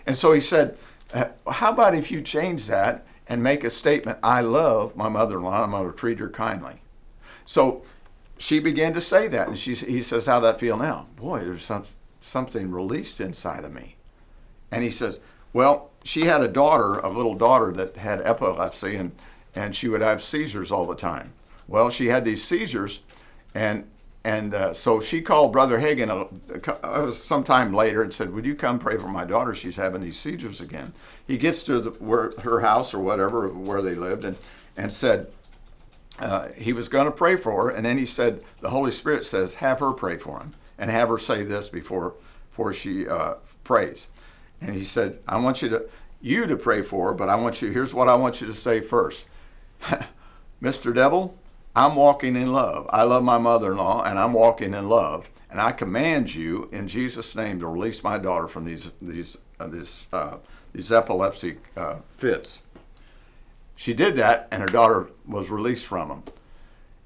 And 0.05 0.15
so 0.15 0.31
he 0.31 0.41
said, 0.41 0.77
How 1.48 1.72
about 1.72 1.96
if 1.96 2.12
you 2.12 2.22
change 2.22 2.67
that 2.67 3.08
and 3.27 3.41
make 3.41 3.63
a 3.63 3.72
statement, 3.72 4.20
I 4.22 4.41
love 4.41 4.96
my 4.96 5.10
mother 5.10 5.38
in 5.38 5.43
law, 5.43 5.63
I'm 5.63 5.72
going 5.72 5.89
to 5.89 5.98
treat 5.98 6.20
her 6.20 6.29
kindly? 6.29 6.81
So 7.43 7.84
she 8.38 8.60
began 8.60 8.93
to 8.93 9.01
say 9.01 9.27
that. 9.27 9.48
And 9.48 9.58
she, 9.58 9.74
he 9.74 10.03
says, 10.03 10.27
How'd 10.27 10.43
that 10.43 10.60
feel 10.60 10.77
now? 10.77 11.08
Boy, 11.15 11.39
there's 11.39 11.65
some, 11.65 11.86
something 12.20 12.70
released 12.70 13.20
inside 13.20 13.63
of 13.63 13.74
me. 13.74 13.96
And 14.70 14.84
he 14.84 14.91
says, 14.91 15.20
Well, 15.53 15.91
she 16.03 16.25
had 16.25 16.41
a 16.41 16.48
daughter, 16.48 17.00
a 17.00 17.10
little 17.10 17.36
daughter 17.36 17.72
that 17.74 17.98
had 17.98 18.22
epilepsy, 18.22 18.96
and 18.96 19.12
and 19.53 19.75
she 19.75 19.88
would 19.88 20.01
have 20.01 20.24
seizures 20.24 20.72
all 20.72 20.86
the 20.86 20.96
time. 20.96 21.34
Well, 21.67 21.89
she 21.89 22.08
had 22.08 22.25
these 22.25 22.43
seizures, 22.43 23.01
and 23.53 23.88
and 24.24 24.53
uh, 24.53 24.74
so 24.74 25.00
she 25.00 25.22
called 25.22 25.51
Brother 25.51 25.79
Hagin 25.79 26.29
uh, 26.84 27.12
sometime 27.12 27.74
later 27.74 28.03
and 28.03 28.13
said, 28.13 28.34
"Would 28.34 28.46
you 28.46 28.55
come 28.55 28.79
pray 28.79 28.98
for 28.98 29.08
my 29.08 29.25
daughter? 29.25 29.53
She's 29.53 29.75
having 29.75 30.01
these 30.01 30.17
seizures 30.17 30.62
again." 30.62 30.93
He 31.25 31.38
gets 31.38 31.63
to 31.63 31.79
the, 31.79 31.89
where 31.91 32.34
her 32.43 32.62
house 32.62 32.93
or 32.93 33.00
whatever 33.00 33.48
where 33.50 33.81
they 33.81 33.96
lived, 33.96 34.24
and 34.25 34.38
and 34.77 34.93
said 34.93 35.31
uh, 36.20 36.50
he 36.55 36.72
was 36.72 36.88
going 36.88 37.05
to 37.05 37.12
pray 37.12 37.36
for 37.36 37.63
her, 37.63 37.70
and 37.70 37.86
then 37.86 37.98
he 37.98 38.05
said, 38.05 38.43
"The 38.62 38.70
Holy 38.70 38.91
Spirit 38.91 39.25
says, 39.25 39.55
have 39.55 39.79
her 39.79 39.91
pray 39.91 40.17
for 40.17 40.39
him, 40.39 40.53
and 40.77 40.91
have 40.91 41.10
her 41.10 41.17
say 41.17 41.43
this 41.43 41.67
before 41.67 42.13
before 42.51 42.74
she 42.74 43.08
uh, 43.08 43.36
prays." 43.63 44.10
And 44.61 44.75
he 44.75 44.83
said, 44.83 45.19
"I 45.27 45.37
want 45.37 45.61
you 45.61 45.69
to." 45.69 45.85
You 46.23 46.45
to 46.45 46.55
pray 46.55 46.83
for, 46.83 47.15
but 47.15 47.29
I 47.29 47.35
want 47.35 47.63
you. 47.63 47.71
Here's 47.71 47.95
what 47.95 48.07
I 48.07 48.13
want 48.13 48.41
you 48.41 48.45
to 48.45 48.53
say 48.53 48.79
first. 48.79 49.25
Mr. 50.61 50.93
Devil, 50.93 51.35
I'm 51.75 51.95
walking 51.95 52.35
in 52.35 52.53
love. 52.53 52.87
I 52.91 53.01
love 53.03 53.23
my 53.23 53.39
mother 53.39 53.71
in 53.71 53.79
law 53.79 54.03
and 54.03 54.19
I'm 54.19 54.33
walking 54.33 54.75
in 54.75 54.87
love. 54.87 55.31
and 55.49 55.59
I 55.59 55.71
command 55.73 56.33
you 56.33 56.69
in 56.71 56.87
Jesus' 56.87 57.35
name 57.35 57.59
to 57.59 57.67
release 57.67 58.03
my 58.03 58.17
daughter 58.17 58.47
from 58.47 58.65
these 58.65 58.91
these 59.01 59.37
uh, 59.59 59.67
these 59.67 60.07
uh, 60.13 60.37
these 60.73 60.91
epilepsy 60.91 61.57
uh, 61.75 61.97
fits. 62.09 62.59
She 63.75 63.93
did 63.93 64.15
that, 64.15 64.47
and 64.51 64.61
her 64.61 64.67
daughter 64.67 65.09
was 65.27 65.49
released 65.49 65.85
from 65.85 66.09
them. 66.09 66.23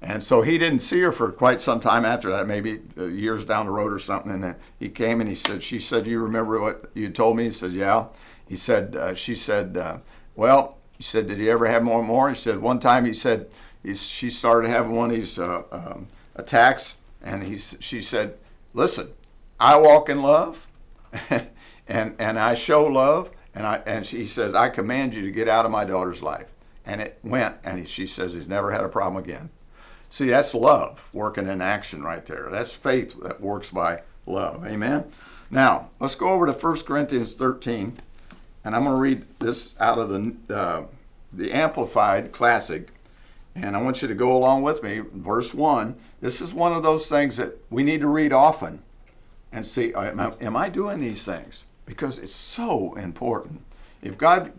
And 0.02 0.22
so 0.22 0.42
he 0.42 0.58
didn't 0.58 0.80
see 0.80 1.00
her 1.00 1.12
for 1.12 1.32
quite 1.32 1.60
some 1.60 1.80
time 1.80 2.04
after 2.04 2.30
that, 2.30 2.46
maybe 2.46 2.80
uh, 2.98 3.06
years 3.06 3.44
down 3.44 3.66
the 3.66 3.72
road 3.72 3.92
or 3.92 3.98
something. 3.98 4.30
And 4.30 4.54
he 4.78 4.88
came 4.88 5.20
and 5.20 5.28
he 5.28 5.34
said, 5.34 5.62
"She 5.62 5.80
said, 5.80 6.06
you 6.06 6.20
remember 6.20 6.60
what 6.60 6.90
you 6.94 7.08
told 7.08 7.36
me?" 7.36 7.44
He 7.44 7.52
said, 7.52 7.72
"Yeah." 7.72 8.06
He 8.46 8.56
said, 8.56 8.94
uh, 8.94 9.14
"She 9.14 9.34
said, 9.34 9.76
uh, 9.76 9.98
well." 10.34 10.78
He 10.96 11.02
said, 11.02 11.28
"Did 11.28 11.38
he 11.38 11.50
ever 11.50 11.66
have 11.66 11.82
more 11.82 11.98
and 11.98 12.08
more?" 12.08 12.28
He 12.28 12.34
said, 12.34 12.58
"One 12.58 12.78
time." 12.78 13.04
He 13.04 13.12
said, 13.12 13.48
he, 13.82 13.94
she 13.94 14.30
started 14.30 14.68
having 14.68 14.92
one 14.92 15.10
of 15.10 15.16
these 15.16 15.38
uh, 15.38 15.62
um, 15.70 16.08
attacks, 16.34 16.98
and 17.22 17.44
he 17.44 17.58
she 17.58 18.02
said, 18.02 18.36
"Listen, 18.74 19.12
I 19.60 19.78
walk 19.78 20.08
in 20.08 20.22
love, 20.22 20.66
and 21.30 22.16
and 22.18 22.38
I 22.38 22.54
show 22.54 22.84
love, 22.84 23.30
and 23.54 23.66
I 23.66 23.82
and 23.86 24.04
she 24.06 24.24
says 24.26 24.54
I 24.54 24.68
command 24.68 25.14
you 25.14 25.22
to 25.22 25.30
get 25.30 25.48
out 25.48 25.64
of 25.64 25.70
my 25.70 25.84
daughter's 25.84 26.22
life." 26.22 26.52
And 26.84 27.00
it 27.00 27.18
went, 27.22 27.56
and 27.64 27.88
she 27.88 28.06
says 28.06 28.32
he's 28.32 28.46
never 28.46 28.70
had 28.70 28.84
a 28.84 28.88
problem 28.88 29.22
again. 29.22 29.50
See, 30.10 30.28
that's 30.28 30.54
love 30.54 31.08
working 31.12 31.46
in 31.46 31.60
action 31.60 32.02
right 32.02 32.24
there. 32.24 32.48
That's 32.50 32.72
faith 32.72 33.20
that 33.22 33.40
works 33.40 33.70
by 33.70 34.02
love. 34.24 34.64
Amen. 34.66 35.10
Now 35.50 35.90
let's 36.00 36.14
go 36.14 36.28
over 36.28 36.46
to 36.46 36.52
1 36.52 36.80
Corinthians 36.82 37.34
13, 37.34 37.96
and 38.64 38.74
I'm 38.74 38.84
going 38.84 38.96
to 38.96 39.00
read 39.00 39.26
this 39.38 39.74
out 39.78 39.98
of 39.98 40.08
the 40.08 40.36
uh, 40.54 40.84
the 41.32 41.52
Amplified 41.52 42.32
Classic. 42.32 42.88
And 43.54 43.74
I 43.74 43.82
want 43.82 44.02
you 44.02 44.08
to 44.08 44.14
go 44.14 44.36
along 44.36 44.62
with 44.62 44.82
me. 44.82 44.98
Verse 44.98 45.54
1. 45.54 45.96
This 46.20 46.42
is 46.42 46.52
one 46.52 46.72
of 46.72 46.82
those 46.82 47.08
things 47.08 47.38
that 47.38 47.58
we 47.70 47.82
need 47.82 48.00
to 48.00 48.06
read 48.06 48.32
often 48.32 48.82
and 49.52 49.66
see 49.66 49.94
am 49.94 50.20
I, 50.20 50.32
am 50.40 50.56
I 50.56 50.68
doing 50.68 51.00
these 51.00 51.24
things? 51.24 51.64
Because 51.86 52.18
it's 52.18 52.34
so 52.34 52.94
important. 52.94 53.62
If 54.02 54.18
God 54.18 54.52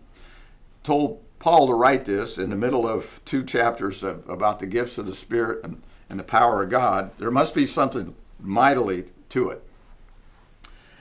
told 0.82 1.22
Paul 1.38 1.68
to 1.68 1.74
write 1.74 2.04
this 2.04 2.38
in 2.38 2.50
the 2.50 2.56
middle 2.56 2.86
of 2.88 3.20
two 3.24 3.44
chapters 3.44 4.02
of, 4.02 4.28
about 4.28 4.58
the 4.58 4.66
gifts 4.66 4.98
of 4.98 5.06
the 5.06 5.14
Spirit 5.14 5.64
and, 5.64 5.82
and 6.10 6.18
the 6.18 6.24
power 6.24 6.62
of 6.62 6.70
God, 6.70 7.10
there 7.18 7.30
must 7.30 7.54
be 7.54 7.66
something 7.66 8.14
mightily 8.40 9.04
to 9.30 9.50
it. 9.50 9.62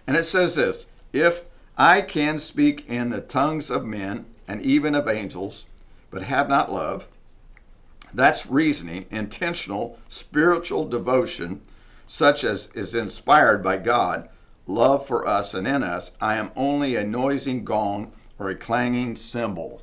And 0.05 0.15
it 0.15 0.25
says 0.25 0.55
this 0.55 0.85
If 1.11 1.43
I 1.77 2.01
can 2.01 2.37
speak 2.37 2.87
in 2.87 3.09
the 3.09 3.21
tongues 3.21 3.69
of 3.69 3.85
men 3.85 4.25
and 4.47 4.61
even 4.61 4.95
of 4.95 5.07
angels, 5.07 5.65
but 6.09 6.23
have 6.23 6.49
not 6.49 6.71
love, 6.71 7.07
that's 8.13 8.47
reasoning, 8.47 9.05
intentional, 9.09 9.99
spiritual 10.07 10.87
devotion, 10.87 11.61
such 12.05 12.43
as 12.43 12.69
is 12.73 12.95
inspired 12.95 13.63
by 13.63 13.77
God, 13.77 14.29
love 14.65 15.05
for 15.05 15.27
us 15.27 15.53
and 15.53 15.67
in 15.67 15.83
us. 15.83 16.11
I 16.21 16.35
am 16.35 16.51
only 16.55 16.95
a 16.95 17.03
noising 17.03 17.65
gong 17.65 18.13
or 18.39 18.49
a 18.49 18.55
clanging 18.55 19.15
cymbal. 19.15 19.81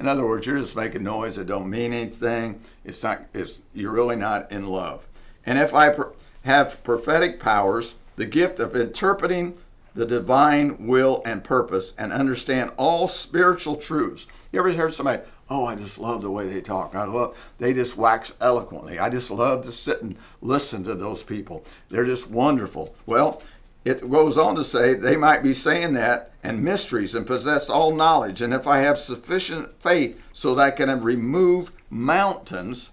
In 0.00 0.08
other 0.08 0.26
words, 0.26 0.46
you're 0.46 0.58
just 0.58 0.74
making 0.74 1.02
noise 1.02 1.36
that 1.36 1.46
don't 1.46 1.68
mean 1.68 1.92
anything. 1.92 2.60
It's 2.86 3.02
not. 3.02 3.26
It's 3.34 3.62
you're 3.74 3.92
really 3.92 4.16
not 4.16 4.50
in 4.50 4.66
love. 4.66 5.06
And 5.44 5.58
if 5.58 5.74
I 5.74 5.94
have 6.42 6.82
prophetic 6.82 7.38
powers, 7.38 7.96
the 8.16 8.24
gift 8.24 8.60
of 8.60 8.74
interpreting 8.74 9.58
the 9.94 10.06
divine 10.06 10.86
will 10.86 11.22
and 11.26 11.42
purpose, 11.42 11.94
and 11.98 12.12
understand 12.12 12.70
all 12.76 13.08
spiritual 13.08 13.76
truths. 13.76 14.26
You 14.52 14.60
ever 14.60 14.72
heard 14.72 14.94
somebody? 14.94 15.22
Oh, 15.48 15.66
I 15.66 15.74
just 15.74 15.98
love 15.98 16.22
the 16.22 16.30
way 16.30 16.46
they 16.46 16.60
talk. 16.60 16.94
I 16.94 17.04
love, 17.04 17.36
they 17.58 17.74
just 17.74 17.96
wax 17.96 18.34
eloquently. 18.40 19.00
I 19.00 19.10
just 19.10 19.32
love 19.32 19.62
to 19.64 19.72
sit 19.72 20.00
and 20.00 20.16
listen 20.40 20.84
to 20.84 20.94
those 20.94 21.24
people. 21.24 21.64
They're 21.88 22.04
just 22.04 22.30
wonderful. 22.30 22.94
Well, 23.04 23.42
it 23.84 24.10
goes 24.10 24.36
on 24.36 24.54
to 24.56 24.64
say 24.64 24.94
they 24.94 25.16
might 25.16 25.42
be 25.42 25.54
saying 25.54 25.94
that 25.94 26.30
and 26.42 26.62
mysteries 26.62 27.14
and 27.14 27.26
possess 27.26 27.70
all 27.70 27.94
knowledge. 27.94 28.42
And 28.42 28.52
if 28.52 28.66
I 28.66 28.78
have 28.78 28.98
sufficient 28.98 29.80
faith 29.80 30.20
so 30.32 30.54
that 30.54 30.62
I 30.62 30.70
can 30.70 31.02
remove 31.02 31.70
mountains, 31.88 32.90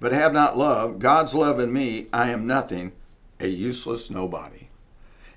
but 0.00 0.12
have 0.12 0.32
not 0.32 0.56
love, 0.56 0.98
God's 0.98 1.34
love 1.34 1.60
in 1.60 1.72
me, 1.72 2.06
I 2.12 2.30
am 2.30 2.46
nothing, 2.46 2.92
a 3.38 3.48
useless 3.48 4.10
nobody. 4.10 4.68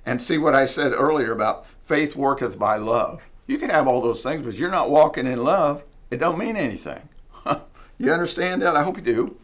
And 0.06 0.22
see 0.22 0.38
what 0.38 0.56
I 0.56 0.66
said 0.66 0.94
earlier 0.94 1.32
about 1.32 1.66
faith 1.86 2.16
worketh 2.16 2.58
by 2.58 2.78
love. 2.78 3.24
You 3.46 3.58
can 3.58 3.70
have 3.70 3.88
all 3.88 4.02
those 4.02 4.24
things, 4.24 4.42
but 4.42 4.56
you're 4.56 4.72
not 4.72 4.90
walking 4.90 5.28
in 5.28 5.44
love 5.44 5.84
it 6.14 6.20
don't 6.20 6.38
mean 6.38 6.56
anything. 6.56 7.10
you 7.98 8.12
understand 8.12 8.62
that? 8.62 8.76
I 8.76 8.84
hope 8.84 8.98
you 8.98 9.04
do. 9.04 9.36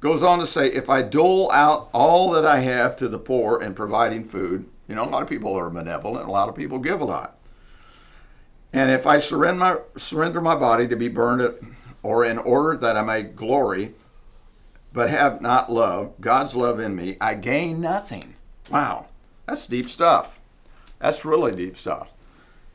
Goes 0.00 0.22
on 0.22 0.40
to 0.40 0.46
say, 0.46 0.66
if 0.66 0.90
I 0.90 1.00
dole 1.00 1.50
out 1.52 1.88
all 1.94 2.30
that 2.32 2.44
I 2.44 2.58
have 2.58 2.96
to 2.96 3.08
the 3.08 3.18
poor 3.18 3.62
in 3.62 3.72
providing 3.72 4.22
food, 4.22 4.68
you 4.92 4.96
know, 4.96 5.04
a 5.04 5.08
lot 5.08 5.22
of 5.22 5.28
people 5.30 5.54
are 5.56 5.70
benevolent, 5.70 6.28
a 6.28 6.30
lot 6.30 6.50
of 6.50 6.54
people 6.54 6.78
give 6.78 7.00
a 7.00 7.04
lot. 7.06 7.38
And 8.74 8.90
if 8.90 9.06
I 9.06 9.16
surrender 9.16 9.58
my, 9.58 9.78
surrender 9.96 10.42
my 10.42 10.54
body 10.54 10.86
to 10.86 10.96
be 10.96 11.08
burned 11.08 11.50
or 12.02 12.26
in 12.26 12.36
order 12.36 12.76
that 12.76 12.98
I 12.98 13.00
may 13.00 13.22
glory, 13.22 13.94
but 14.92 15.08
have 15.08 15.40
not 15.40 15.72
love, 15.72 16.12
God's 16.20 16.54
love 16.54 16.78
in 16.78 16.94
me, 16.94 17.16
I 17.22 17.36
gain 17.36 17.80
nothing. 17.80 18.34
Wow, 18.70 19.06
that's 19.46 19.66
deep 19.66 19.88
stuff. 19.88 20.38
That's 20.98 21.24
really 21.24 21.52
deep 21.52 21.78
stuff. 21.78 22.12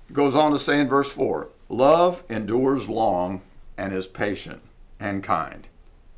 It 0.09 0.13
goes 0.13 0.35
on 0.35 0.51
to 0.53 0.57
say 0.57 0.79
in 0.79 0.89
verse 0.89 1.11
4 1.11 1.49
Love 1.69 2.23
endures 2.29 2.89
long 2.89 3.43
and 3.77 3.93
is 3.93 4.07
patient 4.07 4.63
and 4.99 5.23
kind. 5.23 5.67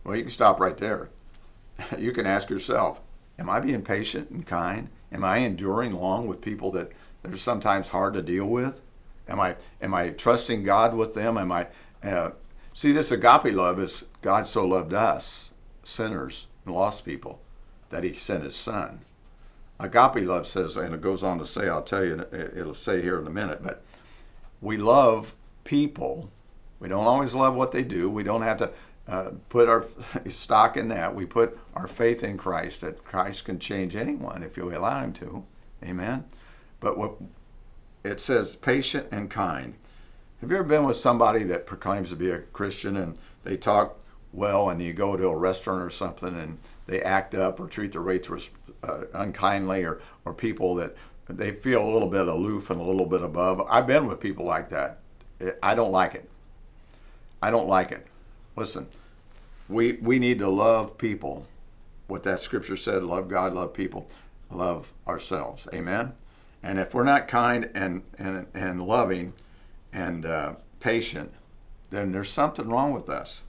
Well, 0.05 0.15
you 0.15 0.21
can 0.21 0.31
stop 0.31 0.61
right 0.61 0.77
there. 0.77 1.09
You 1.97 2.13
can 2.13 2.25
ask 2.25 2.49
yourself, 2.49 3.01
Am 3.39 3.49
I 3.49 3.59
being 3.61 3.81
patient 3.81 4.29
and 4.29 4.45
kind? 4.45 4.89
Am 5.11 5.23
I 5.23 5.37
enduring 5.37 5.93
long 5.93 6.27
with 6.27 6.41
people 6.41 6.71
that, 6.71 6.91
are 7.23 7.37
sometimes 7.37 7.89
hard 7.89 8.13
to 8.13 8.21
deal 8.21 8.45
with? 8.45 8.81
Am 9.27 9.39
I 9.39 9.55
am 9.81 9.93
I 9.93 10.09
trusting 10.09 10.63
God 10.63 10.95
with 10.95 11.13
them? 11.13 11.37
Am 11.37 11.51
I 11.51 11.67
uh, 12.03 12.31
see 12.73 12.91
this 12.91 13.11
agape 13.11 13.53
love 13.53 13.79
is 13.79 14.05
God 14.21 14.47
so 14.47 14.65
loved 14.65 14.93
us 14.93 15.51
sinners 15.83 16.47
and 16.65 16.73
lost 16.73 17.05
people 17.05 17.39
that 17.89 18.03
He 18.03 18.13
sent 18.13 18.43
His 18.43 18.55
Son. 18.55 19.01
Agape 19.79 20.25
love 20.25 20.45
says, 20.45 20.75
and 20.75 20.93
it 20.93 21.01
goes 21.01 21.23
on 21.23 21.39
to 21.39 21.45
say, 21.45 21.69
I'll 21.69 21.83
tell 21.83 22.03
you, 22.03 22.25
it'll 22.31 22.73
say 22.73 23.01
here 23.01 23.19
in 23.19 23.27
a 23.27 23.31
minute, 23.31 23.63
but 23.63 23.83
we 24.61 24.77
love 24.77 25.35
people. 25.63 26.29
We 26.79 26.89
don't 26.89 27.05
always 27.05 27.33
love 27.33 27.55
what 27.55 27.71
they 27.71 27.83
do. 27.83 28.09
We 28.09 28.23
don't 28.23 28.41
have 28.41 28.57
to 28.57 28.71
uh, 29.09 29.31
put 29.49 29.67
our 29.67 29.85
stock 30.27 30.77
in 30.77 30.89
that. 30.89 31.15
We 31.15 31.25
put 31.25 31.57
our 31.75 31.87
faith 31.87 32.23
in 32.23 32.37
Christ 32.37 32.81
that 32.81 33.03
Christ 33.03 33.45
can 33.45 33.59
change 33.59 33.95
anyone 33.95 34.43
if 34.43 34.55
you 34.55 34.71
allow 34.73 35.03
Him 35.03 35.13
to. 35.13 35.45
Amen. 35.83 36.25
But 36.79 36.97
what 36.97 37.15
it 38.03 38.19
says, 38.19 38.55
patient 38.55 39.07
and 39.11 39.29
kind. 39.29 39.73
Have 40.41 40.51
you 40.51 40.57
ever 40.57 40.67
been 40.67 40.85
with 40.85 40.95
somebody 40.95 41.43
that 41.45 41.65
proclaims 41.65 42.11
to 42.11 42.15
be 42.15 42.29
a 42.29 42.39
Christian 42.39 42.95
and 42.95 43.17
they 43.43 43.57
talk 43.57 43.99
well, 44.31 44.69
and 44.69 44.81
you 44.81 44.93
go 44.93 45.17
to 45.17 45.27
a 45.27 45.35
restaurant 45.35 45.81
or 45.81 45.89
something 45.89 46.39
and 46.39 46.59
they 46.85 47.01
act 47.01 47.33
up 47.33 47.59
or 47.59 47.67
treat 47.67 47.91
the 47.93 48.01
waitress 48.01 48.49
uh, 48.83 49.05
unkindly, 49.13 49.83
or 49.83 50.01
or 50.23 50.33
people 50.33 50.75
that 50.75 50.95
they 51.27 51.51
feel 51.51 51.83
a 51.83 51.91
little 51.91 52.07
bit 52.07 52.27
aloof 52.27 52.69
and 52.69 52.79
a 52.79 52.83
little 52.83 53.05
bit 53.05 53.21
above? 53.21 53.61
I've 53.69 53.87
been 53.87 54.05
with 54.07 54.19
people 54.19 54.45
like 54.45 54.69
that. 54.69 54.99
I 55.63 55.73
don't 55.73 55.91
like 55.91 56.15
it. 56.15 56.29
I 57.41 57.49
don't 57.49 57.67
like 57.67 57.91
it. 57.91 58.05
Listen, 58.55 58.87
we 59.69 59.93
we 59.93 60.19
need 60.19 60.39
to 60.39 60.49
love 60.49 60.97
people. 60.97 61.45
What 62.07 62.23
that 62.23 62.41
scripture 62.41 62.75
said: 62.75 63.03
love 63.03 63.29
God, 63.29 63.53
love 63.53 63.73
people, 63.73 64.09
love 64.49 64.91
ourselves. 65.07 65.67
Amen. 65.73 66.13
And 66.61 66.79
if 66.79 66.93
we're 66.93 67.03
not 67.03 67.27
kind 67.27 67.69
and 67.73 68.03
and 68.17 68.47
and 68.53 68.81
loving 68.85 69.33
and 69.93 70.25
uh, 70.25 70.53
patient, 70.79 71.31
then 71.91 72.11
there's 72.11 72.29
something 72.29 72.67
wrong 72.67 72.93
with 72.93 73.09
us. 73.09 73.43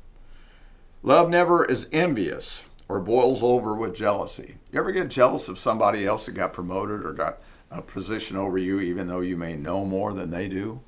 Love 1.03 1.31
never 1.31 1.65
is 1.65 1.89
envious 1.91 2.63
or 2.87 3.01
boils 3.01 3.43
over 3.43 3.75
with 3.75 3.97
jealousy. 3.97 4.57
You 4.71 4.81
ever 4.81 4.93
get 4.93 5.09
jealous 5.09 5.49
of 5.49 5.59
somebody 5.59 6.07
else 6.07 6.27
that 6.27 6.33
got 6.33 6.53
promoted 6.53 7.07
or 7.07 7.13
got 7.13 7.39
a 7.71 7.81
position 7.81 8.37
over 8.37 8.59
you, 8.59 8.81
even 8.81 9.09
though 9.09 9.21
you 9.21 9.37
may 9.37 9.57
know 9.57 9.85
more 9.85 10.13
than 10.13 10.31
they 10.31 10.49
do? 10.49 10.81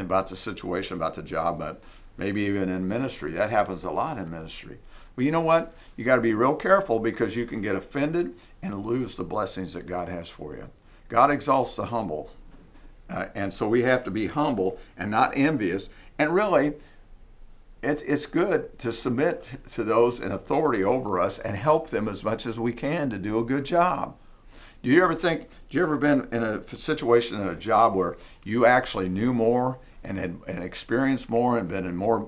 about 0.00 0.28
the 0.28 0.36
situation, 0.36 0.96
about 0.96 1.14
the 1.14 1.22
job, 1.22 1.58
but 1.58 1.82
maybe 2.18 2.42
even 2.42 2.68
in 2.68 2.86
ministry. 2.86 3.32
That 3.32 3.50
happens 3.50 3.84
a 3.84 3.90
lot 3.90 4.18
in 4.18 4.30
ministry. 4.30 4.78
Well, 5.16 5.24
you 5.24 5.32
know 5.32 5.40
what? 5.40 5.74
You 5.96 6.04
got 6.04 6.16
to 6.16 6.22
be 6.22 6.34
real 6.34 6.54
careful 6.54 6.98
because 6.98 7.36
you 7.36 7.46
can 7.46 7.60
get 7.60 7.74
offended 7.74 8.38
and 8.62 8.84
lose 8.84 9.14
the 9.14 9.24
blessings 9.24 9.72
that 9.72 9.86
God 9.86 10.08
has 10.08 10.28
for 10.28 10.54
you. 10.54 10.68
God 11.08 11.30
exalts 11.30 11.74
the 11.74 11.86
humble. 11.86 12.30
Uh, 13.08 13.26
and 13.34 13.54
so 13.54 13.68
we 13.68 13.82
have 13.82 14.04
to 14.04 14.10
be 14.10 14.26
humble 14.26 14.78
and 14.96 15.10
not 15.10 15.36
envious. 15.36 15.88
And 16.18 16.34
really, 16.34 16.74
it's, 17.82 18.02
it's 18.02 18.26
good 18.26 18.78
to 18.80 18.92
submit 18.92 19.48
to 19.72 19.84
those 19.84 20.20
in 20.20 20.32
authority 20.32 20.84
over 20.84 21.18
us 21.18 21.38
and 21.38 21.56
help 21.56 21.88
them 21.90 22.08
as 22.08 22.22
much 22.22 22.44
as 22.44 22.58
we 22.58 22.72
can 22.72 23.08
to 23.10 23.18
do 23.18 23.38
a 23.38 23.44
good 23.44 23.64
job. 23.64 24.16
Do 24.82 24.90
you 24.90 25.02
ever 25.02 25.14
think, 25.14 25.48
do 25.68 25.78
you 25.78 25.82
ever 25.82 25.96
been 25.96 26.28
in 26.30 26.42
a 26.42 26.62
situation 26.76 27.40
in 27.40 27.48
a 27.48 27.56
job 27.56 27.94
where 27.94 28.16
you 28.44 28.66
actually 28.66 29.08
knew 29.08 29.32
more 29.32 29.78
and 30.04 30.18
had 30.18 30.38
and 30.46 30.62
experienced 30.62 31.28
more 31.28 31.58
and 31.58 31.68
been 31.68 31.86
in 31.86 31.96
more 31.96 32.26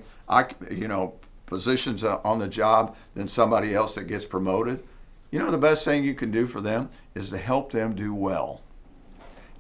you 0.71 0.89
know 0.89 1.15
positions 1.47 2.05
on 2.05 2.39
the 2.39 2.49
job 2.49 2.95
than 3.15 3.27
somebody 3.29 3.75
else 3.75 3.95
that 3.97 4.05
gets 4.05 4.25
promoted 4.25 4.83
You 5.31 5.39
know, 5.39 5.51
the 5.51 5.59
best 5.59 5.85
thing 5.85 6.03
you 6.03 6.15
can 6.15 6.31
do 6.31 6.47
for 6.47 6.61
them 6.61 6.89
is 7.15 7.31
to 7.31 7.39
help 7.39 7.71
them 7.71 7.95
do 7.95 8.13
well. 8.13 8.63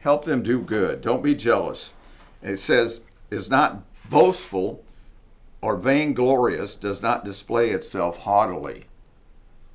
Help 0.00 0.24
them 0.24 0.42
do 0.42 0.60
good. 0.60 1.00
Don't 1.00 1.22
be 1.22 1.34
jealous. 1.34 1.92
It 2.42 2.56
says, 2.56 3.02
is 3.30 3.50
not 3.50 3.82
boastful 4.08 4.82
or 5.62 5.76
vainglorious, 5.76 6.74
does 6.74 7.02
not 7.02 7.24
display 7.24 7.70
itself 7.70 8.16
haughtily. 8.18 8.86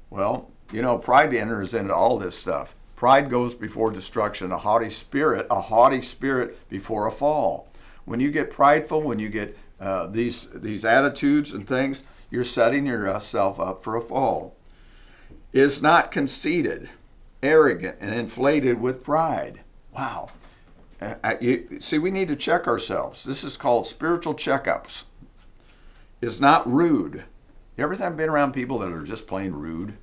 Well, 0.09 0.49
you 0.71 0.81
know, 0.81 0.97
pride 0.97 1.33
enters 1.33 1.73
into 1.73 1.93
all 1.93 2.17
this 2.17 2.37
stuff. 2.37 2.75
Pride 2.95 3.29
goes 3.29 3.53
before 3.53 3.91
destruction, 3.91 4.51
a 4.51 4.57
haughty 4.57 4.89
spirit, 4.89 5.47
a 5.51 5.61
haughty 5.61 6.01
spirit 6.01 6.67
before 6.69 7.07
a 7.07 7.11
fall. 7.11 7.67
When 8.05 8.19
you 8.19 8.31
get 8.31 8.51
prideful, 8.51 9.01
when 9.01 9.19
you 9.19 9.29
get 9.29 9.57
uh, 9.79 10.07
these 10.07 10.47
these 10.53 10.85
attitudes 10.85 11.51
and 11.51 11.67
things, 11.67 12.03
you're 12.29 12.43
setting 12.43 12.85
yourself 12.85 13.59
up 13.59 13.83
for 13.83 13.95
a 13.95 14.01
fall. 14.01 14.55
Is 15.51 15.81
not 15.81 16.11
conceited, 16.11 16.89
arrogant, 17.41 17.97
and 17.99 18.13
inflated 18.13 18.79
with 18.81 19.03
pride. 19.03 19.61
Wow. 19.95 20.29
Uh, 21.01 21.35
you, 21.41 21.77
see, 21.79 21.97
we 21.97 22.11
need 22.11 22.27
to 22.29 22.35
check 22.35 22.67
ourselves. 22.67 23.23
This 23.23 23.43
is 23.43 23.57
called 23.57 23.85
spiritual 23.85 24.33
checkups. 24.33 25.03
Is 26.21 26.39
not 26.39 26.69
rude. 26.71 27.23
You 27.77 27.83
ever 27.83 27.95
have 27.95 28.15
been 28.15 28.29
around 28.29 28.53
people 28.53 28.79
that 28.79 28.91
are 28.91 29.03
just 29.03 29.27
plain 29.27 29.51
rude? 29.51 29.97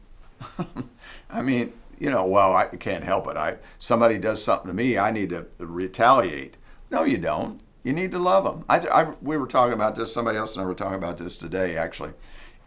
I 1.31 1.43
mean, 1.43 1.73
you 1.99 2.11
know, 2.11 2.27
well, 2.27 2.55
I 2.55 2.67
can't 2.67 3.05
help 3.05 3.27
it. 3.29 3.37
I 3.37 3.57
somebody 3.79 4.19
does 4.19 4.43
something 4.43 4.69
to 4.69 4.75
me, 4.75 4.99
I 4.99 5.11
need 5.11 5.31
to 5.31 5.47
retaliate. 5.59 6.57
No, 6.91 7.05
you 7.05 7.17
don't. 7.17 7.61
You 7.83 7.93
need 7.93 8.12
to 8.12 8.19
love 8.19 8.45
them. 8.45 8.65
I, 8.69 8.79
I, 8.79 9.05
we 9.21 9.37
were 9.37 9.47
talking 9.47 9.75
about 9.75 9.97
this. 9.97 10.12
Somebody 10.12 10.39
else 10.39 10.55
and 10.55 10.65
I 10.65 10.67
were 10.67 10.75
talking 10.75 10.99
about 10.99 11.19
this 11.19 11.37
today, 11.37 11.77
actually, 11.77 12.12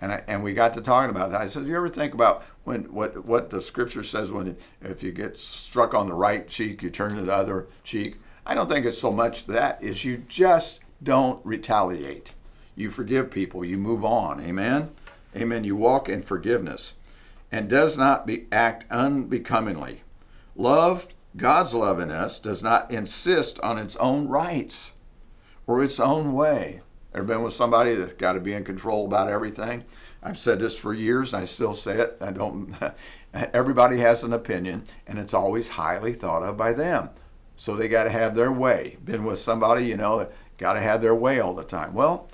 and 0.01 0.11
I, 0.11 0.23
and 0.27 0.43
we 0.43 0.53
got 0.53 0.73
to 0.73 0.81
talking 0.81 1.09
about 1.09 1.31
it. 1.31 1.35
I 1.35 1.47
said, 1.47 1.63
Do 1.63 1.69
"You 1.69 1.77
ever 1.77 1.89
think 1.89 2.13
about 2.13 2.43
when 2.65 2.83
what 2.93 3.25
what 3.25 3.49
the 3.49 3.61
scripture 3.61 4.03
says 4.03 4.31
when 4.31 4.57
if 4.81 5.03
you 5.03 5.11
get 5.11 5.37
struck 5.37 5.93
on 5.93 6.09
the 6.09 6.13
right 6.13 6.47
cheek, 6.47 6.83
you 6.83 6.89
turn 6.89 7.15
to 7.15 7.21
the 7.21 7.33
other 7.33 7.67
cheek?" 7.83 8.17
I 8.45 8.53
don't 8.53 8.67
think 8.67 8.85
it's 8.85 8.97
so 8.97 9.11
much 9.11 9.47
that 9.47 9.81
is 9.81 10.05
you 10.05 10.17
just 10.17 10.81
don't 11.01 11.43
retaliate. 11.45 12.33
You 12.75 12.89
forgive 12.89 13.31
people. 13.31 13.65
You 13.65 13.77
move 13.77 14.03
on. 14.03 14.41
Amen. 14.41 14.91
Amen. 15.35 15.63
You 15.63 15.75
walk 15.75 16.09
in 16.09 16.21
forgiveness, 16.21 16.93
and 17.51 17.69
does 17.69 17.97
not 17.97 18.27
be, 18.27 18.47
act 18.51 18.85
unbecomingly. 18.91 20.03
Love 20.57 21.07
God's 21.37 21.73
love 21.73 21.99
in 21.99 22.11
us 22.11 22.39
does 22.39 22.61
not 22.61 22.91
insist 22.91 23.59
on 23.61 23.77
its 23.77 23.95
own 23.97 24.27
rights 24.27 24.91
or 25.67 25.83
its 25.83 25.99
own 25.99 26.33
way. 26.33 26.81
Ever 27.13 27.23
been 27.23 27.43
with 27.43 27.53
somebody 27.53 27.95
that's 27.95 28.13
got 28.13 28.33
to 28.33 28.39
be 28.39 28.53
in 28.53 28.63
control 28.63 29.05
about 29.05 29.29
everything? 29.29 29.85
I've 30.21 30.37
said 30.37 30.59
this 30.59 30.77
for 30.77 30.93
years, 30.93 31.33
and 31.33 31.41
I 31.41 31.45
still 31.45 31.73
say 31.73 31.99
it. 31.99 32.17
I 32.19 32.31
don't. 32.31 32.73
everybody 33.33 33.99
has 33.99 34.23
an 34.23 34.33
opinion, 34.33 34.83
and 35.07 35.19
it's 35.19 35.33
always 35.33 35.69
highly 35.69 36.13
thought 36.13 36.43
of 36.43 36.57
by 36.57 36.73
them. 36.73 37.09
So 37.55 37.75
they 37.75 37.87
got 37.87 38.03
to 38.03 38.09
have 38.09 38.35
their 38.35 38.51
way. 38.51 38.97
Been 39.03 39.23
with 39.23 39.39
somebody, 39.39 39.85
you 39.85 39.97
know, 39.97 40.27
got 40.57 40.73
to 40.73 40.81
have 40.81 41.01
their 41.01 41.15
way 41.15 41.39
all 41.39 41.53
the 41.53 41.63
time. 41.63 41.93
Well, 41.93 42.27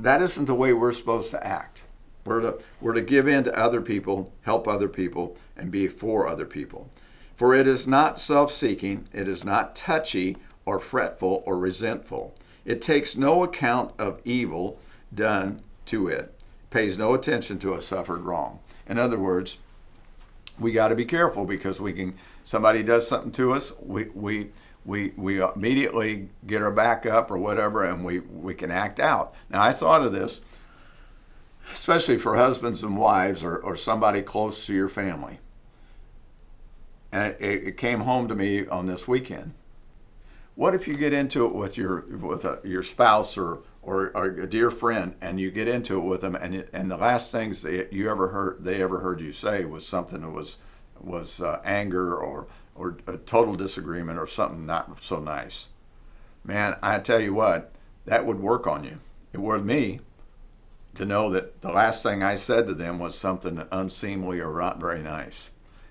that 0.00 0.22
isn't 0.22 0.46
the 0.46 0.54
way 0.54 0.72
we're 0.72 0.92
supposed 0.92 1.30
to 1.30 1.46
act. 1.46 1.84
We're 2.24 2.40
to, 2.40 2.58
we're 2.80 2.94
to 2.94 3.00
give 3.00 3.28
in 3.28 3.44
to 3.44 3.58
other 3.58 3.80
people, 3.80 4.32
help 4.42 4.66
other 4.66 4.88
people, 4.88 5.36
and 5.56 5.70
be 5.70 5.88
for 5.88 6.26
other 6.26 6.44
people. 6.44 6.90
For 7.34 7.54
it 7.54 7.66
is 7.66 7.86
not 7.86 8.18
self 8.18 8.52
seeking, 8.52 9.06
it 9.12 9.26
is 9.28 9.44
not 9.44 9.76
touchy 9.76 10.36
or 10.70 10.78
fretful 10.78 11.42
or 11.46 11.58
resentful. 11.58 12.32
It 12.64 12.80
takes 12.80 13.16
no 13.16 13.42
account 13.42 13.92
of 13.98 14.20
evil 14.24 14.78
done 15.12 15.62
to 15.86 16.06
it, 16.06 16.32
pays 16.70 16.96
no 16.96 17.12
attention 17.12 17.58
to 17.58 17.74
a 17.74 17.82
suffered 17.82 18.20
wrong. 18.20 18.60
In 18.86 18.96
other 18.96 19.18
words, 19.18 19.58
we 20.60 20.70
got 20.70 20.88
to 20.88 20.94
be 20.94 21.04
careful 21.04 21.44
because 21.44 21.80
we 21.80 21.92
can 21.92 22.14
somebody 22.44 22.84
does 22.84 23.08
something 23.08 23.32
to 23.32 23.52
us, 23.52 23.72
we 23.80 24.04
we 24.14 24.50
we 24.84 25.12
we 25.16 25.42
immediately 25.42 26.28
get 26.46 26.62
our 26.62 26.70
back 26.70 27.04
up 27.04 27.32
or 27.32 27.38
whatever 27.38 27.84
and 27.84 28.04
we 28.04 28.20
we 28.20 28.54
can 28.54 28.70
act 28.70 29.00
out. 29.00 29.34
Now 29.48 29.62
I 29.62 29.72
thought 29.72 30.06
of 30.06 30.12
this 30.12 30.40
especially 31.72 32.18
for 32.18 32.36
husbands 32.36 32.84
and 32.84 32.96
wives 32.96 33.42
or, 33.42 33.56
or 33.56 33.76
somebody 33.76 34.22
close 34.22 34.66
to 34.66 34.74
your 34.74 34.88
family. 34.88 35.40
And 37.12 37.34
it, 37.40 37.68
it 37.68 37.76
came 37.76 38.00
home 38.00 38.28
to 38.28 38.36
me 38.36 38.66
on 38.68 38.86
this 38.86 39.08
weekend. 39.08 39.54
What 40.60 40.74
if 40.74 40.86
you 40.86 40.94
get 40.94 41.14
into 41.14 41.46
it 41.46 41.54
with 41.54 41.78
your 41.78 42.02
with 42.18 42.44
a, 42.44 42.60
your 42.64 42.82
spouse 42.82 43.38
or, 43.38 43.62
or, 43.80 44.14
or 44.14 44.26
a 44.26 44.46
dear 44.46 44.70
friend, 44.70 45.14
and 45.18 45.40
you 45.40 45.50
get 45.50 45.68
into 45.68 45.96
it 45.96 46.04
with 46.04 46.20
them, 46.20 46.34
and 46.34 46.68
and 46.74 46.90
the 46.90 46.98
last 46.98 47.32
things 47.32 47.62
they, 47.62 47.88
you 47.90 48.10
ever 48.10 48.28
heard 48.28 48.62
they 48.62 48.82
ever 48.82 48.98
heard 48.98 49.22
you 49.22 49.32
say 49.32 49.64
was 49.64 49.88
something 49.88 50.20
that 50.20 50.32
was 50.32 50.58
was 51.00 51.40
uh, 51.40 51.62
anger 51.64 52.14
or 52.14 52.46
or 52.74 52.98
a 53.06 53.16
total 53.16 53.54
disagreement 53.54 54.18
or 54.18 54.26
something 54.26 54.66
not 54.66 55.02
so 55.02 55.18
nice. 55.18 55.68
Man, 56.44 56.76
I 56.82 56.98
tell 56.98 57.20
you 57.20 57.32
what, 57.32 57.72
that 58.04 58.26
would 58.26 58.40
work 58.40 58.66
on 58.66 58.84
you. 58.84 58.98
It 59.32 59.40
would 59.40 59.64
me 59.64 60.00
to 60.94 61.06
know 61.06 61.30
that 61.30 61.62
the 61.62 61.72
last 61.72 62.02
thing 62.02 62.22
I 62.22 62.34
said 62.34 62.66
to 62.66 62.74
them 62.74 62.98
was 62.98 63.14
something 63.14 63.66
unseemly 63.72 64.40
or 64.40 64.60
not 64.60 64.78
very 64.78 65.00
nice. 65.00 65.48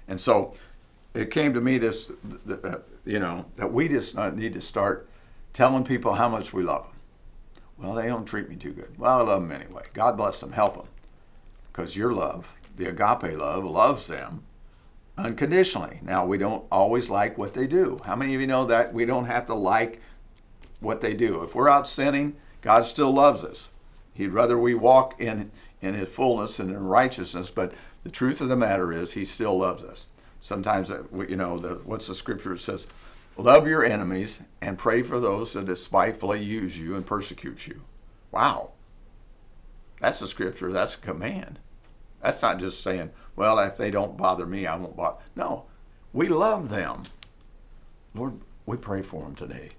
And 0.08 0.22
so 0.22 0.54
it 1.14 1.32
came 1.32 1.54
to 1.54 1.62
me 1.62 1.78
this, 1.78 2.12
uh, 2.50 2.80
you 3.06 3.20
know, 3.20 3.46
that 3.56 3.72
we 3.72 3.88
just 3.88 4.16
need 4.36 4.54
to 4.54 4.62
start 4.62 5.10
telling 5.54 5.84
people 5.84 6.16
how 6.16 6.30
much 6.30 6.54
we 6.54 6.64
love 6.64 6.88
them. 6.88 6.96
Well, 7.78 7.94
they 7.96 8.08
don't 8.08 8.26
treat 8.26 8.50
me 8.50 8.56
too 8.56 8.74
good. 8.74 8.98
Well, 8.98 9.20
I 9.20 9.22
love 9.24 9.42
them 9.42 9.52
anyway. 9.52 9.84
God 9.94 10.18
bless 10.18 10.40
them, 10.40 10.52
help 10.52 10.76
them. 10.76 10.88
Because 11.72 11.96
your 11.96 12.14
love, 12.14 12.54
the 12.76 12.90
agape 12.90 13.38
love, 13.38 13.64
loves 13.64 14.08
them 14.08 14.44
unconditionally. 15.18 16.00
Now, 16.04 16.26
we 16.26 16.38
don't 16.38 16.66
always 16.72 17.10
like 17.10 17.38
what 17.38 17.54
they 17.54 17.68
do. 17.68 18.02
How 18.06 18.16
many 18.16 18.36
of 18.36 18.42
you 18.42 18.48
know 18.48 18.66
that 18.66 18.94
we 18.94 19.06
don't 19.06 19.26
have 19.26 19.46
to 19.48 19.54
like 19.54 20.02
what 20.80 21.02
they 21.02 21.14
do? 21.14 21.44
If 21.44 21.56
we're 21.56 21.70
out 21.70 21.88
sinning, 21.88 22.36
God 22.62 22.86
still 22.86 23.12
loves 23.12 23.44
us. 23.44 23.70
He'd 24.14 24.30
rather 24.30 24.58
we 24.58 24.74
walk 24.74 25.20
in, 25.20 25.52
in 25.82 25.94
His 25.94 26.10
fullness 26.10 26.60
and 26.60 26.70
in 26.70 26.86
righteousness, 26.86 27.50
but 27.50 27.74
the 28.04 28.12
truth 28.12 28.42
of 28.42 28.50
the 28.50 28.58
matter 28.58 28.92
is, 28.92 29.14
He 29.14 29.24
still 29.24 29.58
loves 29.58 29.84
us. 29.84 30.08
Sometimes, 30.42 30.90
you 31.28 31.36
know, 31.36 31.58
the, 31.58 31.76
what's 31.84 32.08
the 32.08 32.16
scripture 32.16 32.56
says? 32.58 32.88
Love 33.38 33.68
your 33.68 33.86
enemies 33.86 34.42
and 34.62 34.78
pray 34.78 35.02
for 35.02 35.20
those 35.20 35.54
that 35.54 35.66
despitefully 35.66 36.44
use 36.44 36.78
you 36.78 36.96
and 36.96 37.06
persecute 37.06 37.68
you. 37.68 37.82
Wow. 38.32 38.72
That's 40.02 40.22
a 40.22 40.28
scripture, 40.28 40.72
that's 40.72 40.96
a 40.96 41.00
command. 41.00 41.60
That's 42.22 42.42
not 42.42 42.60
just 42.60 42.84
saying, 42.84 43.12
well, 43.36 43.60
if 43.60 43.78
they 43.78 43.92
don't 43.92 44.18
bother 44.18 44.46
me, 44.46 44.66
I 44.66 44.76
won't 44.76 44.96
bother. 44.96 45.18
No, 45.36 45.66
we 46.12 46.28
love 46.28 46.70
them. 46.70 47.04
Lord, 48.14 48.40
we 48.66 48.78
pray 48.78 49.02
for 49.02 49.24
them 49.24 49.36
today. 49.36 49.70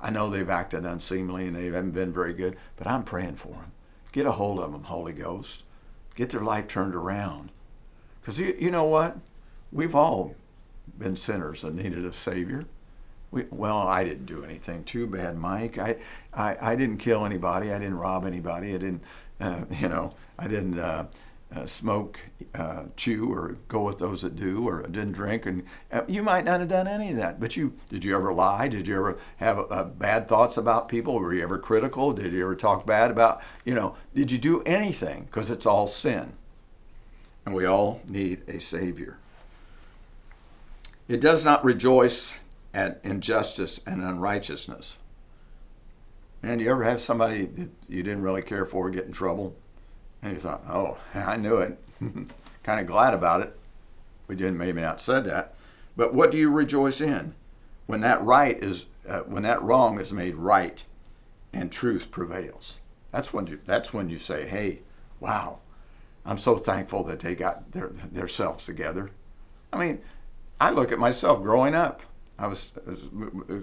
I 0.00 0.10
know 0.10 0.28
they've 0.28 0.50
acted 0.50 0.84
unseemly 0.84 1.46
and 1.46 1.56
they 1.56 1.66
haven't 1.66 1.92
been 1.92 2.12
very 2.12 2.34
good, 2.34 2.56
but 2.76 2.86
I'm 2.86 3.04
praying 3.04 3.36
for 3.36 3.48
them. 3.48 3.72
Get 4.12 4.26
a 4.26 4.32
hold 4.32 4.60
of 4.60 4.72
them, 4.72 4.84
Holy 4.84 5.12
Ghost. 5.12 5.64
Get 6.14 6.30
their 6.30 6.42
life 6.42 6.68
turned 6.68 6.94
around. 6.94 7.50
Because 8.20 8.38
you, 8.38 8.56
you 8.58 8.70
know 8.70 8.84
what? 8.84 9.16
We've 9.74 9.96
all 9.96 10.36
been 10.96 11.16
sinners 11.16 11.62
that 11.62 11.74
needed 11.74 12.04
a 12.04 12.12
Savior. 12.12 12.64
We, 13.32 13.46
well, 13.50 13.78
I 13.78 14.04
didn't 14.04 14.26
do 14.26 14.44
anything 14.44 14.84
too 14.84 15.08
bad, 15.08 15.36
Mike. 15.36 15.78
I, 15.78 15.96
I, 16.32 16.56
I 16.60 16.76
didn't 16.76 16.98
kill 16.98 17.26
anybody. 17.26 17.72
I 17.72 17.80
didn't 17.80 17.98
rob 17.98 18.24
anybody. 18.24 18.68
I 18.68 18.78
didn't, 18.78 19.02
uh, 19.40 19.64
you 19.70 19.88
know, 19.88 20.12
I 20.38 20.46
didn't 20.46 20.78
uh, 20.78 21.06
uh, 21.52 21.66
smoke, 21.66 22.20
uh, 22.54 22.84
chew, 22.94 23.32
or 23.32 23.56
go 23.66 23.82
with 23.82 23.98
those 23.98 24.22
that 24.22 24.36
do, 24.36 24.68
or 24.68 24.82
didn't 24.82 25.12
drink. 25.12 25.44
And 25.44 25.64
uh, 25.90 26.02
you 26.06 26.22
might 26.22 26.44
not 26.44 26.60
have 26.60 26.68
done 26.68 26.86
any 26.86 27.10
of 27.10 27.16
that. 27.16 27.40
But 27.40 27.56
you, 27.56 27.74
did 27.88 28.04
you 28.04 28.14
ever 28.14 28.32
lie? 28.32 28.68
Did 28.68 28.86
you 28.86 28.94
ever 28.94 29.18
have 29.38 29.66
uh, 29.72 29.84
bad 29.84 30.28
thoughts 30.28 30.56
about 30.56 30.88
people? 30.88 31.18
Were 31.18 31.34
you 31.34 31.42
ever 31.42 31.58
critical? 31.58 32.12
Did 32.12 32.32
you 32.32 32.44
ever 32.44 32.54
talk 32.54 32.86
bad 32.86 33.10
about, 33.10 33.42
you 33.64 33.74
know, 33.74 33.96
did 34.14 34.30
you 34.30 34.38
do 34.38 34.62
anything? 34.62 35.24
Because 35.24 35.50
it's 35.50 35.66
all 35.66 35.88
sin. 35.88 36.34
And 37.44 37.56
we 37.56 37.64
all 37.64 38.00
need 38.06 38.48
a 38.48 38.60
Savior. 38.60 39.18
It 41.06 41.20
does 41.20 41.44
not 41.44 41.64
rejoice 41.64 42.34
at 42.72 43.00
injustice 43.04 43.80
and 43.86 44.02
unrighteousness. 44.02 44.98
Man, 46.42 46.58
do 46.58 46.64
you 46.64 46.70
ever 46.70 46.84
have 46.84 47.00
somebody 47.00 47.44
that 47.44 47.70
you 47.88 48.02
didn't 48.02 48.22
really 48.22 48.42
care 48.42 48.66
for 48.66 48.90
get 48.90 49.04
in 49.04 49.12
trouble? 49.12 49.54
And 50.22 50.32
you 50.32 50.38
thought, 50.38 50.62
oh, 50.68 50.98
I 51.14 51.36
knew 51.36 51.56
it. 51.56 51.78
kind 52.62 52.80
of 52.80 52.86
glad 52.86 53.14
about 53.14 53.42
it. 53.42 53.56
We 54.26 54.36
didn't 54.36 54.58
maybe 54.58 54.80
not 54.80 55.00
said 55.00 55.24
that. 55.26 55.54
But 55.96 56.14
what 56.14 56.30
do 56.30 56.38
you 56.38 56.50
rejoice 56.50 57.00
in? 57.00 57.34
When 57.86 58.00
that 58.00 58.22
right 58.22 58.60
is, 58.62 58.86
uh, 59.06 59.20
when 59.20 59.42
that 59.42 59.62
wrong 59.62 60.00
is 60.00 60.12
made 60.12 60.36
right 60.36 60.82
and 61.52 61.70
truth 61.70 62.10
prevails. 62.10 62.78
That's 63.12 63.32
when 63.32 63.46
you, 63.46 63.60
that's 63.64 63.92
when 63.92 64.08
you 64.08 64.18
say, 64.18 64.46
hey, 64.46 64.80
wow, 65.20 65.58
I'm 66.24 66.38
so 66.38 66.56
thankful 66.56 67.04
that 67.04 67.20
they 67.20 67.34
got 67.34 67.72
their, 67.72 67.88
their 68.10 68.26
selves 68.26 68.64
together. 68.64 69.10
I 69.72 69.78
mean, 69.78 70.00
I 70.60 70.70
look 70.70 70.92
at 70.92 70.98
myself 70.98 71.42
growing 71.42 71.74
up. 71.74 72.00
I 72.38 72.46
was, 72.46 72.72
was, 72.86 73.10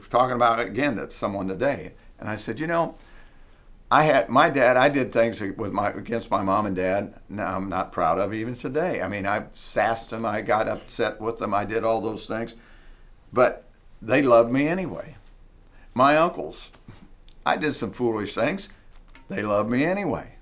talking 0.09 0.35
about 0.35 0.59
it 0.59 0.67
again 0.67 0.95
to 0.95 1.11
someone 1.11 1.47
today, 1.47 1.91
and 2.19 2.29
I 2.29 2.35
said, 2.37 2.59
you 2.59 2.67
know, 2.67 2.95
I 3.89 4.03
had 4.03 4.29
my 4.29 4.49
dad. 4.49 4.77
I 4.77 4.87
did 4.87 5.11
things 5.11 5.41
with 5.41 5.73
my 5.73 5.89
against 5.89 6.31
my 6.31 6.41
mom 6.41 6.65
and 6.65 6.75
dad. 6.75 7.13
Now 7.27 7.57
I'm 7.57 7.67
not 7.67 7.91
proud 7.91 8.19
of 8.19 8.33
even 8.33 8.55
today. 8.55 9.01
I 9.01 9.09
mean, 9.09 9.27
I 9.27 9.43
sassed 9.51 10.11
them. 10.11 10.25
I 10.25 10.41
got 10.41 10.69
upset 10.69 11.19
with 11.19 11.37
them. 11.39 11.53
I 11.53 11.65
did 11.65 11.83
all 11.83 11.99
those 11.99 12.25
things, 12.25 12.55
but 13.33 13.65
they 14.01 14.21
loved 14.21 14.51
me 14.51 14.67
anyway. 14.67 15.17
My 15.93 16.15
uncles, 16.15 16.71
I 17.45 17.57
did 17.57 17.73
some 17.73 17.91
foolish 17.91 18.33
things. 18.33 18.69
They 19.27 19.43
loved 19.43 19.69
me 19.69 19.83
anyway. 19.83 20.35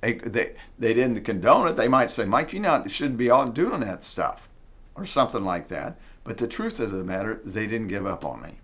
They, 0.00 0.14
they, 0.14 0.54
they 0.78 0.94
didn't 0.94 1.22
condone 1.22 1.68
it. 1.68 1.76
They 1.76 1.88
might 1.88 2.10
say, 2.10 2.24
Mike, 2.24 2.52
you 2.52 2.60
not 2.60 2.90
shouldn't 2.90 3.18
be 3.18 3.30
all 3.30 3.46
doing 3.48 3.80
that 3.80 4.04
stuff, 4.04 4.48
or 4.94 5.06
something 5.06 5.44
like 5.44 5.68
that. 5.68 5.98
But 6.24 6.36
the 6.36 6.48
truth 6.48 6.78
of 6.80 6.92
the 6.92 7.04
matter, 7.04 7.40
they 7.44 7.66
didn't 7.66 7.88
give 7.88 8.06
up 8.06 8.24
on 8.24 8.42
me. 8.42 8.58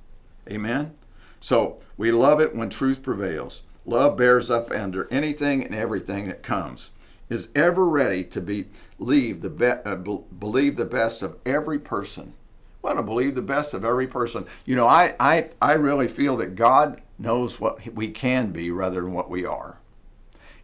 Amen. 0.51 0.93
So 1.41 1.79
we 1.97 2.11
love 2.13 2.41
it 2.41 2.55
when 2.55 2.71
truth 2.71 3.03
prevails. 3.03 3.63
Love 3.85 4.17
bears 4.17 4.51
up 4.51 4.71
under 4.71 5.09
anything 5.11 5.65
and 5.65 5.75
everything 5.75 6.29
that 6.29 6.43
comes, 6.43 6.91
is 7.31 7.49
ever 7.55 7.89
ready 7.89 8.23
to 8.25 8.41
be, 8.41 8.67
believe, 8.99 9.41
the 9.41 9.51
be, 9.51 9.67
uh, 9.67 9.97
believe 9.97 10.77
the 10.77 10.85
best 10.85 11.23
of 11.23 11.37
every 11.47 11.79
person. 11.79 12.35
Well, 12.83 12.97
to 12.97 13.03
believe 13.03 13.35
the 13.35 13.43
best 13.43 13.75
of 13.75 13.85
every 13.85 14.07
person. 14.07 14.47
You 14.65 14.77
know, 14.77 14.87
I, 14.87 15.15
I, 15.19 15.51
I 15.61 15.73
really 15.73 16.09
feel 16.09 16.37
that 16.37 16.55
God 16.55 17.01
knows 17.19 17.59
what 17.59 17.95
we 17.95 18.11
can 18.11 18.53
be 18.53 18.71
rather 18.71 19.01
than 19.01 19.13
what 19.13 19.31
we 19.31 19.45
are. 19.45 19.79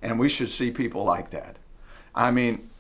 And 0.03 0.19
we 0.19 0.29
should 0.29 0.51
see 0.51 0.71
people 0.71 1.03
like 1.03 1.31
that. 1.31 1.57
I 2.15 2.31
mean, 2.31 2.71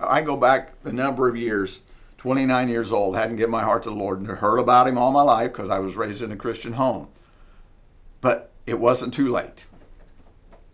I 0.00 0.20
go 0.20 0.36
back 0.36 0.72
a 0.84 0.92
number 0.92 1.28
of 1.28 1.36
years, 1.36 1.80
29 2.22 2.68
years 2.68 2.92
old, 2.92 3.16
hadn't 3.16 3.34
given 3.34 3.50
my 3.50 3.64
heart 3.64 3.82
to 3.82 3.88
the 3.88 3.96
Lord, 3.96 4.20
and 4.20 4.28
heard 4.28 4.58
about 4.58 4.86
Him 4.86 4.96
all 4.96 5.10
my 5.10 5.22
life 5.22 5.50
because 5.50 5.68
I 5.68 5.80
was 5.80 5.96
raised 5.96 6.22
in 6.22 6.30
a 6.30 6.36
Christian 6.36 6.74
home. 6.74 7.08
But 8.20 8.52
it 8.64 8.78
wasn't 8.78 9.12
too 9.12 9.28
late. 9.28 9.66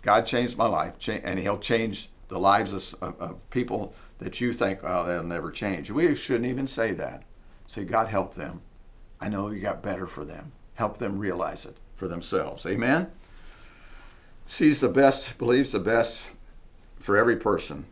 God 0.03 0.27
changed 0.27 0.59
my 0.59 0.67
life, 0.67 0.97
and 1.09 1.39
He'll 1.39 1.59
change 1.59 2.11
the 2.29 2.39
lives 2.39 2.75
of, 2.75 3.03
of, 3.03 3.19
of 3.19 3.51
people 3.51 3.95
that 4.19 4.43
you 4.43 4.53
think, 4.53 4.81
oh, 4.83 5.07
they'll 5.07 5.23
never 5.23 5.51
change. 5.51 5.91
We 5.91 6.15
shouldn't 6.15 6.45
even 6.45 6.67
say 6.67 6.93
that. 6.93 7.23
Say, 7.67 7.85
God, 7.85 8.09
help 8.09 8.35
them. 8.35 8.61
I 9.19 9.31
know 9.31 9.49
you 9.49 9.61
got 9.61 9.83
better 9.83 10.07
for 10.07 10.27
them. 10.27 10.53
Help 10.75 10.99
them 10.99 11.19
realize 11.19 11.65
it 11.65 11.79
for 11.97 12.09
themselves. 12.09 12.67
Amen? 12.67 13.11
Sees 14.47 14.81
the 14.81 14.91
best, 14.91 15.39
believes 15.39 15.73
the 15.73 15.81
best 15.81 16.25
for 16.99 17.17
every 17.17 17.37
person. 17.37 17.87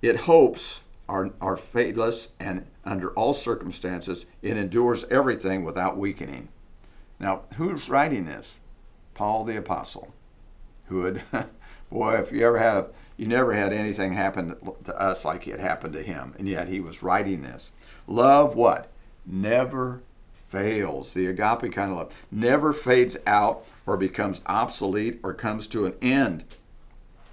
It 0.00 0.20
hopes 0.20 0.80
are, 1.10 1.30
are 1.40 1.56
faithless, 1.56 2.28
and 2.38 2.66
under 2.84 3.10
all 3.10 3.32
circumstances, 3.32 4.26
it 4.42 4.56
endures 4.56 5.04
everything 5.10 5.64
without 5.64 5.98
weakening. 5.98 6.48
Now, 7.18 7.42
who's 7.56 7.90
writing 7.90 8.26
this? 8.26 8.58
Paul 9.14 9.44
the 9.44 9.56
Apostle, 9.56 10.14
who 10.86 11.04
had, 11.04 11.22
boy, 11.90 12.14
if 12.14 12.30
you 12.30 12.46
ever 12.46 12.58
had 12.58 12.76
a, 12.76 12.86
you 13.16 13.26
never 13.26 13.52
had 13.52 13.72
anything 13.72 14.12
happen 14.12 14.56
to 14.84 14.98
us 14.98 15.24
like 15.24 15.48
it 15.48 15.58
happened 15.58 15.94
to 15.94 16.02
him, 16.02 16.32
and 16.38 16.48
yet 16.48 16.68
he 16.68 16.78
was 16.78 17.02
writing 17.02 17.42
this. 17.42 17.72
Love 18.06 18.54
what? 18.54 18.88
Never 19.26 20.02
fails. 20.48 21.12
The 21.12 21.26
agape 21.26 21.72
kind 21.72 21.90
of 21.90 21.98
love 21.98 22.14
never 22.30 22.72
fades 22.72 23.16
out 23.26 23.66
or 23.84 23.96
becomes 23.96 24.42
obsolete 24.46 25.18
or 25.24 25.34
comes 25.34 25.66
to 25.68 25.86
an 25.86 25.96
end. 26.00 26.44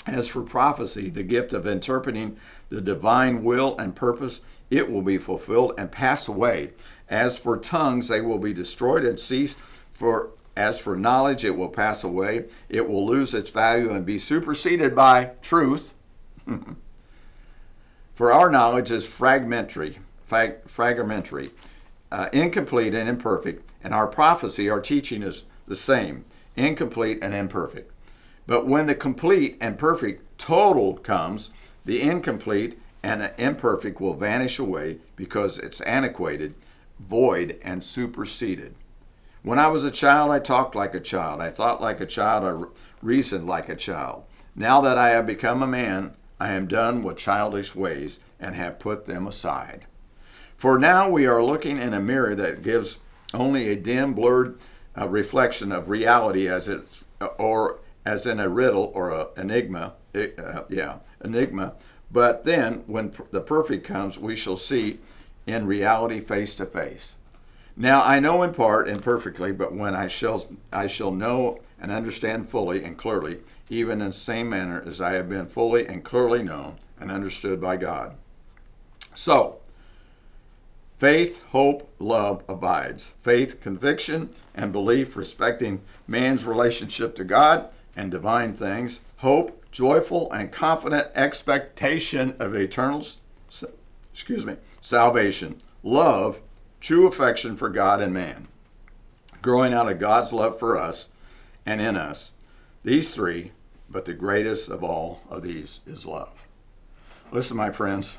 As 0.08 0.28
for 0.28 0.42
prophecy, 0.42 1.10
the 1.10 1.24
gift 1.24 1.54
of 1.54 1.68
interpreting 1.68 2.38
the 2.70 2.82
divine 2.82 3.44
will 3.44 3.78
and 3.78 3.96
purpose, 3.96 4.42
it 4.70 4.92
will 4.92 5.02
be 5.02 5.18
fulfilled 5.18 5.74
and 5.78 5.92
pass 5.92 6.28
away. 6.28 6.72
As 7.10 7.38
for 7.38 7.58
tongues, 7.58 8.08
they 8.08 8.22
will 8.22 8.40
be 8.40 8.54
destroyed 8.54 9.06
and 9.06 9.20
cease. 9.20 9.56
For 9.94 10.32
as 10.58 10.80
for 10.80 10.98
knowledge, 10.98 11.46
it 11.46 11.56
will 11.56 11.70
pass 11.70 12.04
away, 12.04 12.46
it 12.68 12.90
will 12.90 13.06
lose 13.06 13.34
its 13.34 13.52
value 13.52 13.92
and 13.92 14.06
be 14.06 14.18
superseded 14.18 14.96
by 14.96 15.32
truth. 15.42 15.94
for 18.16 18.34
our 18.34 18.50
knowledge 18.50 18.90
is 18.90 19.06
fragmentary, 19.06 20.00
frag- 20.26 20.68
fragmentary, 20.68 21.52
uh, 22.12 22.30
incomplete 22.34 22.96
and 22.96 23.08
imperfect, 23.08 23.70
and 23.84 23.94
our 23.94 24.08
prophecy, 24.08 24.68
our 24.68 24.82
teaching 24.82 25.22
is 25.22 25.44
the 25.68 25.76
same, 25.76 26.26
incomplete 26.56 27.20
and 27.22 27.36
imperfect. 27.36 27.92
But 28.48 28.66
when 28.66 28.88
the 28.88 28.96
complete 28.96 29.58
and 29.62 29.78
perfect 29.78 30.40
total 30.40 30.96
comes, 30.96 31.52
the 31.88 32.02
incomplete 32.02 32.78
and 33.02 33.32
imperfect 33.38 34.02
will 34.02 34.14
vanish 34.14 34.60
away 34.60 35.00
because 35.16 35.58
it's 35.58 35.80
antiquated, 35.82 36.54
void, 37.00 37.58
and 37.64 37.82
superseded. 37.82 38.76
When 39.42 39.58
I 39.58 39.70
was 39.70 39.86
a 39.86 39.92
child, 39.92 40.32
I 40.32 40.40
talked 40.40 40.76
like 40.76 40.94
a 40.94 41.00
child. 41.00 41.42
I 41.42 41.50
thought 41.50 41.82
like 41.82 42.02
a 42.02 42.06
child. 42.06 42.44
I 42.44 42.68
reasoned 43.02 43.48
like 43.48 43.70
a 43.70 43.76
child. 43.76 44.24
Now 44.54 44.82
that 44.82 44.98
I 44.98 45.10
have 45.10 45.26
become 45.26 45.64
a 45.64 45.68
man, 45.68 46.18
I 46.40 46.52
am 46.52 46.68
done 46.68 47.04
with 47.04 47.18
childish 47.18 47.74
ways 47.74 48.20
and 48.38 48.54
have 48.54 48.80
put 48.80 49.06
them 49.06 49.26
aside. 49.26 49.86
For 50.58 50.78
now 50.78 51.10
we 51.10 51.26
are 51.26 51.42
looking 51.42 51.78
in 51.78 51.94
a 51.94 52.02
mirror 52.02 52.36
that 52.36 52.64
gives 52.64 53.00
only 53.34 53.70
a 53.70 53.78
dim, 53.78 54.14
blurred 54.14 54.60
uh, 55.00 55.08
reflection 55.08 55.72
of 55.72 55.88
reality 55.88 56.50
as 56.50 56.68
it's, 56.68 57.06
or 57.38 57.80
as 58.06 58.26
in 58.26 58.42
a 58.42 58.50
riddle 58.50 58.92
or 58.94 59.12
an 59.12 59.28
enigma. 59.38 59.94
Uh, 60.14 60.64
yeah, 60.68 60.98
enigma. 61.24 61.74
But 62.12 62.46
then, 62.46 62.84
when 62.88 63.14
the 63.32 63.42
perfect 63.42 63.86
comes, 63.86 64.18
we 64.18 64.36
shall 64.36 64.58
see 64.58 65.00
in 65.46 65.66
reality 65.66 66.20
face 66.20 66.56
to 66.56 66.66
face. 66.66 67.16
Now 67.76 68.02
I 68.04 68.20
know 68.20 68.42
in 68.44 68.54
part 68.54 68.90
and 68.90 69.04
perfectly, 69.04 69.52
but 69.52 69.74
when 69.74 69.94
I 69.94 70.08
shall 70.08 70.46
I 70.74 70.88
shall 70.88 71.12
know 71.12 71.60
and 71.80 71.92
understand 71.92 72.50
fully 72.50 72.84
and 72.84 72.98
clearly, 72.98 73.40
even 73.70 74.02
in 74.02 74.08
the 74.08 74.14
same 74.14 74.50
manner 74.50 74.84
as 74.86 75.00
I 75.00 75.12
have 75.12 75.30
been 75.30 75.46
fully 75.46 75.86
and 75.86 76.04
clearly 76.04 76.42
known 76.42 76.78
and 77.00 77.12
understood 77.12 77.62
by 77.62 77.78
God. 77.78 78.16
So, 79.14 79.60
faith, 80.98 81.44
hope, 81.50 81.88
love 82.00 82.44
abides. 82.50 83.14
Faith, 83.22 83.62
conviction, 83.62 84.32
and 84.56 84.72
belief 84.72 85.16
respecting 85.16 85.82
man's 86.08 86.46
relationship 86.46 87.16
to 87.18 87.24
God 87.24 87.72
and 87.96 88.10
divine 88.10 88.54
things. 88.54 89.02
Hope, 89.18 89.67
joyful 89.78 90.32
and 90.32 90.52
confident 90.52 91.08
expectation 91.14 92.36
of 92.40 92.56
eternal 92.56 93.06
excuse 94.12 94.44
me, 94.44 94.56
salvation. 94.82 95.56
Love, 95.84 96.42
true 96.82 97.06
affection 97.06 97.56
for 97.56 97.70
God 97.70 98.02
and 98.02 98.12
man, 98.12 98.48
growing 99.44 99.76
out 99.76 99.88
of 99.88 100.00
God's 100.00 100.34
love 100.34 100.58
for 100.58 100.80
us 100.80 101.10
and 101.64 101.80
in 101.80 101.96
us. 101.96 102.32
These 102.84 103.14
three, 103.14 103.52
but 103.88 104.06
the 104.06 104.14
greatest 104.14 104.68
of 104.68 104.84
all 104.84 105.22
of 105.30 105.44
these 105.44 105.82
is 105.86 106.08
love. 106.08 106.34
Listen, 107.32 107.56
my 107.56 107.70
friends, 107.70 108.18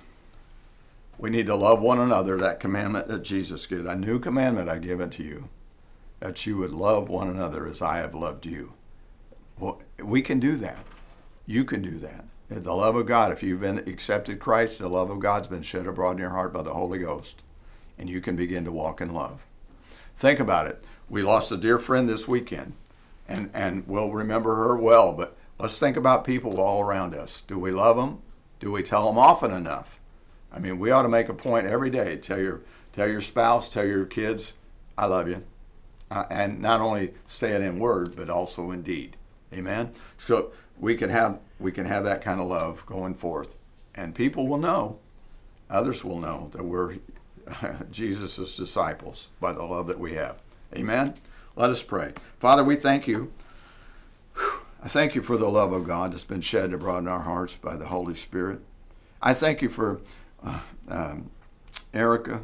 we 1.19 1.29
need 1.29 1.47
to 1.47 1.57
love 1.57 1.83
one 1.83 1.99
another, 1.99 2.37
that 2.37 2.61
commandment 2.61 3.09
that 3.09 3.25
Jesus 3.25 3.67
gave. 3.67 3.85
A 3.85 3.97
new 3.97 4.21
commandment 4.21 4.69
I 4.69 4.79
give 4.79 5.01
unto 5.01 5.25
you, 5.25 5.49
that 6.21 6.47
you 6.47 6.57
would 6.59 6.71
love 6.71 7.09
one 7.09 7.29
another 7.29 7.67
as 7.67 7.83
I 7.83 7.97
have 7.97 8.15
loved 8.15 8.47
you. 8.47 8.75
Well, 9.59 9.83
we 10.01 10.23
can 10.23 10.39
do 10.39 10.57
that. 10.59 10.85
You 11.49 11.65
can 11.65 11.83
do 11.83 11.99
that. 11.99 12.27
The 12.49 12.75
love 12.75 12.95
of 12.95 13.07
God, 13.07 13.33
if 13.33 13.43
you've 13.43 13.61
been 13.61 13.79
accepted 13.79 14.39
Christ, 14.39 14.79
the 14.79 14.89
love 14.89 15.11
of 15.11 15.19
God's 15.19 15.49
been 15.49 15.63
shed 15.63 15.89
abroad 15.89 16.13
in 16.13 16.19
your 16.19 16.31
heart 16.31 16.53
by 16.53 16.63
the 16.63 16.75
Holy 16.75 17.01
Ghost 17.01 17.43
and 17.99 18.09
you 18.09 18.21
can 18.21 18.37
begin 18.37 18.65
to 18.65 18.73
walk 18.73 19.01
in 19.01 19.13
love. 19.13 19.45
Think 20.15 20.41
about 20.41 20.67
it. 20.67 20.85
We 21.09 21.23
lost 21.23 21.53
a 21.53 21.57
dear 21.57 21.79
friend 21.79 22.09
this 22.09 22.29
weekend, 22.29 22.75
and, 23.27 23.51
and 23.53 23.87
we'll 23.87 24.13
remember 24.13 24.55
her 24.55 24.77
well, 24.77 25.13
but 25.13 25.37
let's 25.59 25.79
think 25.79 25.97
about 25.97 26.25
people 26.25 26.61
all 26.61 26.83
around 26.83 27.15
us. 27.15 27.41
Do 27.41 27.59
we 27.59 27.71
love 27.71 27.97
them? 27.97 28.23
Do 28.61 28.71
we 28.71 28.83
tell 28.83 29.07
them 29.07 29.19
often 29.19 29.51
enough? 29.51 30.01
I 30.53 30.59
mean, 30.59 30.79
we 30.79 30.91
ought 30.91 31.03
to 31.03 31.09
make 31.09 31.29
a 31.29 31.35
point 31.35 31.67
every 31.67 31.91
day. 31.91 32.17
Tell 32.17 32.39
your, 32.39 32.63
tell 32.93 33.09
your 33.09 33.21
spouse, 33.21 33.69
tell 33.69 33.87
your 33.87 34.07
kids, 34.07 34.55
I 34.97 35.07
love 35.07 35.29
you. 35.29 35.45
Uh, 36.11 36.25
and 36.31 36.61
not 36.61 36.81
only 36.81 37.15
say 37.27 37.53
it 37.53 37.61
in 37.61 37.79
word, 37.79 38.17
but 38.17 38.31
also 38.31 38.71
in 38.71 38.83
deed. 38.83 39.17
Amen? 39.53 39.91
So 40.17 40.53
we 40.81 40.97
can 40.97 41.11
have 41.11 41.39
we 41.59 41.73
can 41.73 41.87
have 41.87 42.05
that 42.05 42.23
kind 42.23 42.41
of 42.41 42.47
love 42.47 42.85
going 42.87 43.15
forth. 43.15 43.57
And 43.95 44.15
people 44.15 44.47
will 44.47 44.59
know, 44.59 44.99
others 45.69 46.05
will 46.05 46.21
know 46.21 46.51
that 46.53 46.65
we're 46.65 46.99
Jesus' 47.91 48.57
disciples 48.57 49.29
by 49.41 49.53
the 49.53 49.63
love 49.63 49.87
that 49.89 49.99
we 49.99 50.15
have. 50.15 50.37
Amen? 50.75 51.15
Let 51.57 51.71
us 51.71 51.83
pray. 51.83 52.13
Father, 52.39 52.63
we 52.63 52.77
thank 52.77 53.09
you. 53.09 53.33
I 54.81 54.89
thank 54.89 55.17
you 55.17 55.23
for 55.23 55.37
the 55.37 55.49
love 55.49 55.73
of 55.73 55.87
God 55.87 56.13
that's 56.13 56.25
been 56.25 56.41
shed 56.41 56.73
abroad 56.73 56.99
in 56.99 57.09
our 57.09 57.23
hearts 57.23 57.57
by 57.57 57.75
the 57.77 57.87
Holy 57.87 58.15
Spirit. 58.15 58.61
I 59.21 59.35
thank 59.35 59.61
you 59.61 59.69
for 59.69 60.01
uh, 60.45 60.61
um, 60.89 61.31
Erica, 61.93 62.43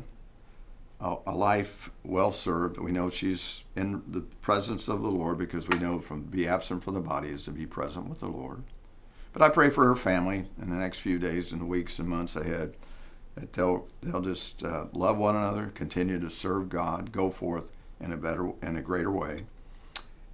a, 1.05 1.33
life 1.33 1.91
well 2.03 2.33
served. 2.33 2.79
We 2.79 2.93
know 2.93 3.11
she's 3.11 3.65
in 3.77 4.03
the 4.07 4.21
presence 4.21 4.89
of 4.89 5.03
the 5.03 5.11
Lord 5.11 5.39
because 5.39 5.69
we 5.69 5.79
know 5.79 6.01
from 6.01 6.23
be 6.23 6.49
absent 6.49 6.83
from 6.83 6.95
the 6.95 7.01
body 7.01 7.29
is 7.29 7.45
to 7.45 7.51
be 7.51 7.67
present 7.67 8.09
with 8.09 8.21
the 8.21 8.29
Lord. 8.29 8.63
But 9.33 9.43
I 9.43 9.49
pray 9.49 9.69
for 9.71 9.85
her 9.85 9.97
family 9.97 10.47
in 10.61 10.71
the 10.71 10.77
next 10.77 11.01
few 11.01 11.19
days 11.19 11.53
and 11.53 11.61
the 11.61 11.67
weeks 11.67 11.99
and 11.99 12.09
months 12.09 12.37
ahead 12.37 12.75
that 13.35 13.53
they'll 13.53 13.87
they'll 14.01 14.21
just 14.21 14.65
uh, 14.65 14.87
love 14.93 15.19
one 15.19 15.37
another, 15.37 15.73
continue 15.75 16.21
to 16.21 16.31
serve 16.31 16.69
God, 16.69 17.13
go 17.13 17.31
forth 17.31 17.71
in 18.01 18.13
a 18.13 18.17
better 18.17 18.53
in 18.63 18.77
a 18.77 18.83
greater 18.83 19.11
way. 19.11 19.45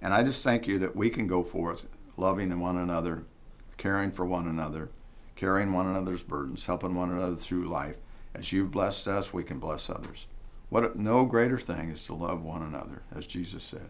And 0.01 0.13
I 0.13 0.23
just 0.23 0.43
thank 0.43 0.67
you 0.67 0.79
that 0.79 0.95
we 0.95 1.09
can 1.09 1.27
go 1.27 1.43
forth 1.43 1.85
loving 2.15 2.57
one 2.59 2.77
another, 2.77 3.23
caring 3.77 4.11
for 4.11 4.25
one 4.25 4.47
another, 4.47 4.89
carrying 5.35 5.73
one 5.73 5.87
another's 5.87 6.23
burdens, 6.23 6.65
helping 6.65 6.95
one 6.95 7.11
another 7.11 7.35
through 7.35 7.67
life. 7.67 7.97
As 8.33 8.53
you've 8.53 8.71
blessed 8.71 9.07
us, 9.07 9.33
we 9.33 9.43
can 9.43 9.59
bless 9.59 9.89
others. 9.89 10.27
What 10.71 10.95
no 10.95 11.25
greater 11.25 11.59
thing 11.59 11.89
is 11.89 12.05
to 12.05 12.13
love 12.13 12.41
one 12.41 12.61
another, 12.61 13.01
as 13.13 13.27
Jesus 13.27 13.61
said. 13.61 13.89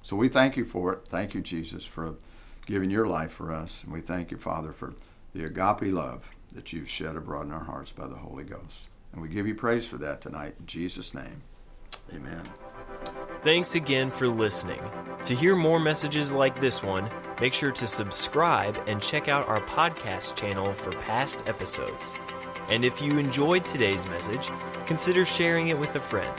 So 0.00 0.16
we 0.16 0.28
thank 0.28 0.56
you 0.56 0.64
for 0.64 0.94
it. 0.94 1.00
Thank 1.06 1.34
you, 1.34 1.42
Jesus, 1.42 1.84
for 1.84 2.14
giving 2.64 2.88
your 2.88 3.06
life 3.06 3.30
for 3.30 3.52
us. 3.52 3.84
And 3.84 3.92
we 3.92 4.00
thank 4.00 4.30
you, 4.30 4.38
Father, 4.38 4.72
for 4.72 4.94
the 5.34 5.44
agape 5.44 5.92
love 5.92 6.30
that 6.54 6.72
you've 6.72 6.88
shed 6.88 7.14
abroad 7.14 7.44
in 7.44 7.52
our 7.52 7.64
hearts 7.64 7.90
by 7.90 8.06
the 8.06 8.16
Holy 8.16 8.44
Ghost. 8.44 8.88
And 9.12 9.20
we 9.20 9.28
give 9.28 9.46
you 9.46 9.54
praise 9.54 9.84
for 9.84 9.98
that 9.98 10.22
tonight. 10.22 10.54
In 10.58 10.64
Jesus' 10.64 11.12
name, 11.12 11.42
amen. 12.14 12.48
Thanks 13.44 13.74
again 13.74 14.10
for 14.10 14.28
listening. 14.28 14.80
To 15.24 15.34
hear 15.34 15.56
more 15.56 15.78
messages 15.78 16.32
like 16.32 16.58
this 16.58 16.82
one, 16.82 17.10
make 17.38 17.52
sure 17.52 17.72
to 17.72 17.86
subscribe 17.86 18.82
and 18.86 19.02
check 19.02 19.28
out 19.28 19.46
our 19.46 19.60
podcast 19.66 20.36
channel 20.36 20.72
for 20.72 20.92
past 20.92 21.42
episodes. 21.46 22.14
And 22.68 22.84
if 22.84 23.00
you 23.00 23.18
enjoyed 23.18 23.64
today's 23.64 24.06
message, 24.06 24.50
consider 24.86 25.24
sharing 25.24 25.68
it 25.68 25.78
with 25.78 25.96
a 25.96 26.00
friend. 26.00 26.34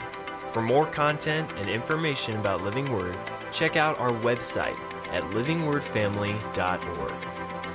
For 0.50 0.62
more 0.62 0.86
content 0.86 1.50
and 1.56 1.68
information 1.68 2.36
about 2.36 2.62
Living 2.62 2.92
Word, 2.92 3.16
check 3.50 3.76
out 3.76 3.98
our 3.98 4.12
website 4.12 4.78
at 5.10 5.24
livingwordfamily.org. 5.30 7.12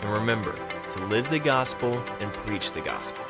And 0.02 0.14
remember 0.14 0.56
to 0.92 1.06
live 1.08 1.30
the 1.30 1.40
gospel 1.40 1.98
and 2.20 2.32
preach 2.34 2.72
the 2.72 2.82
gospel. 2.82 3.25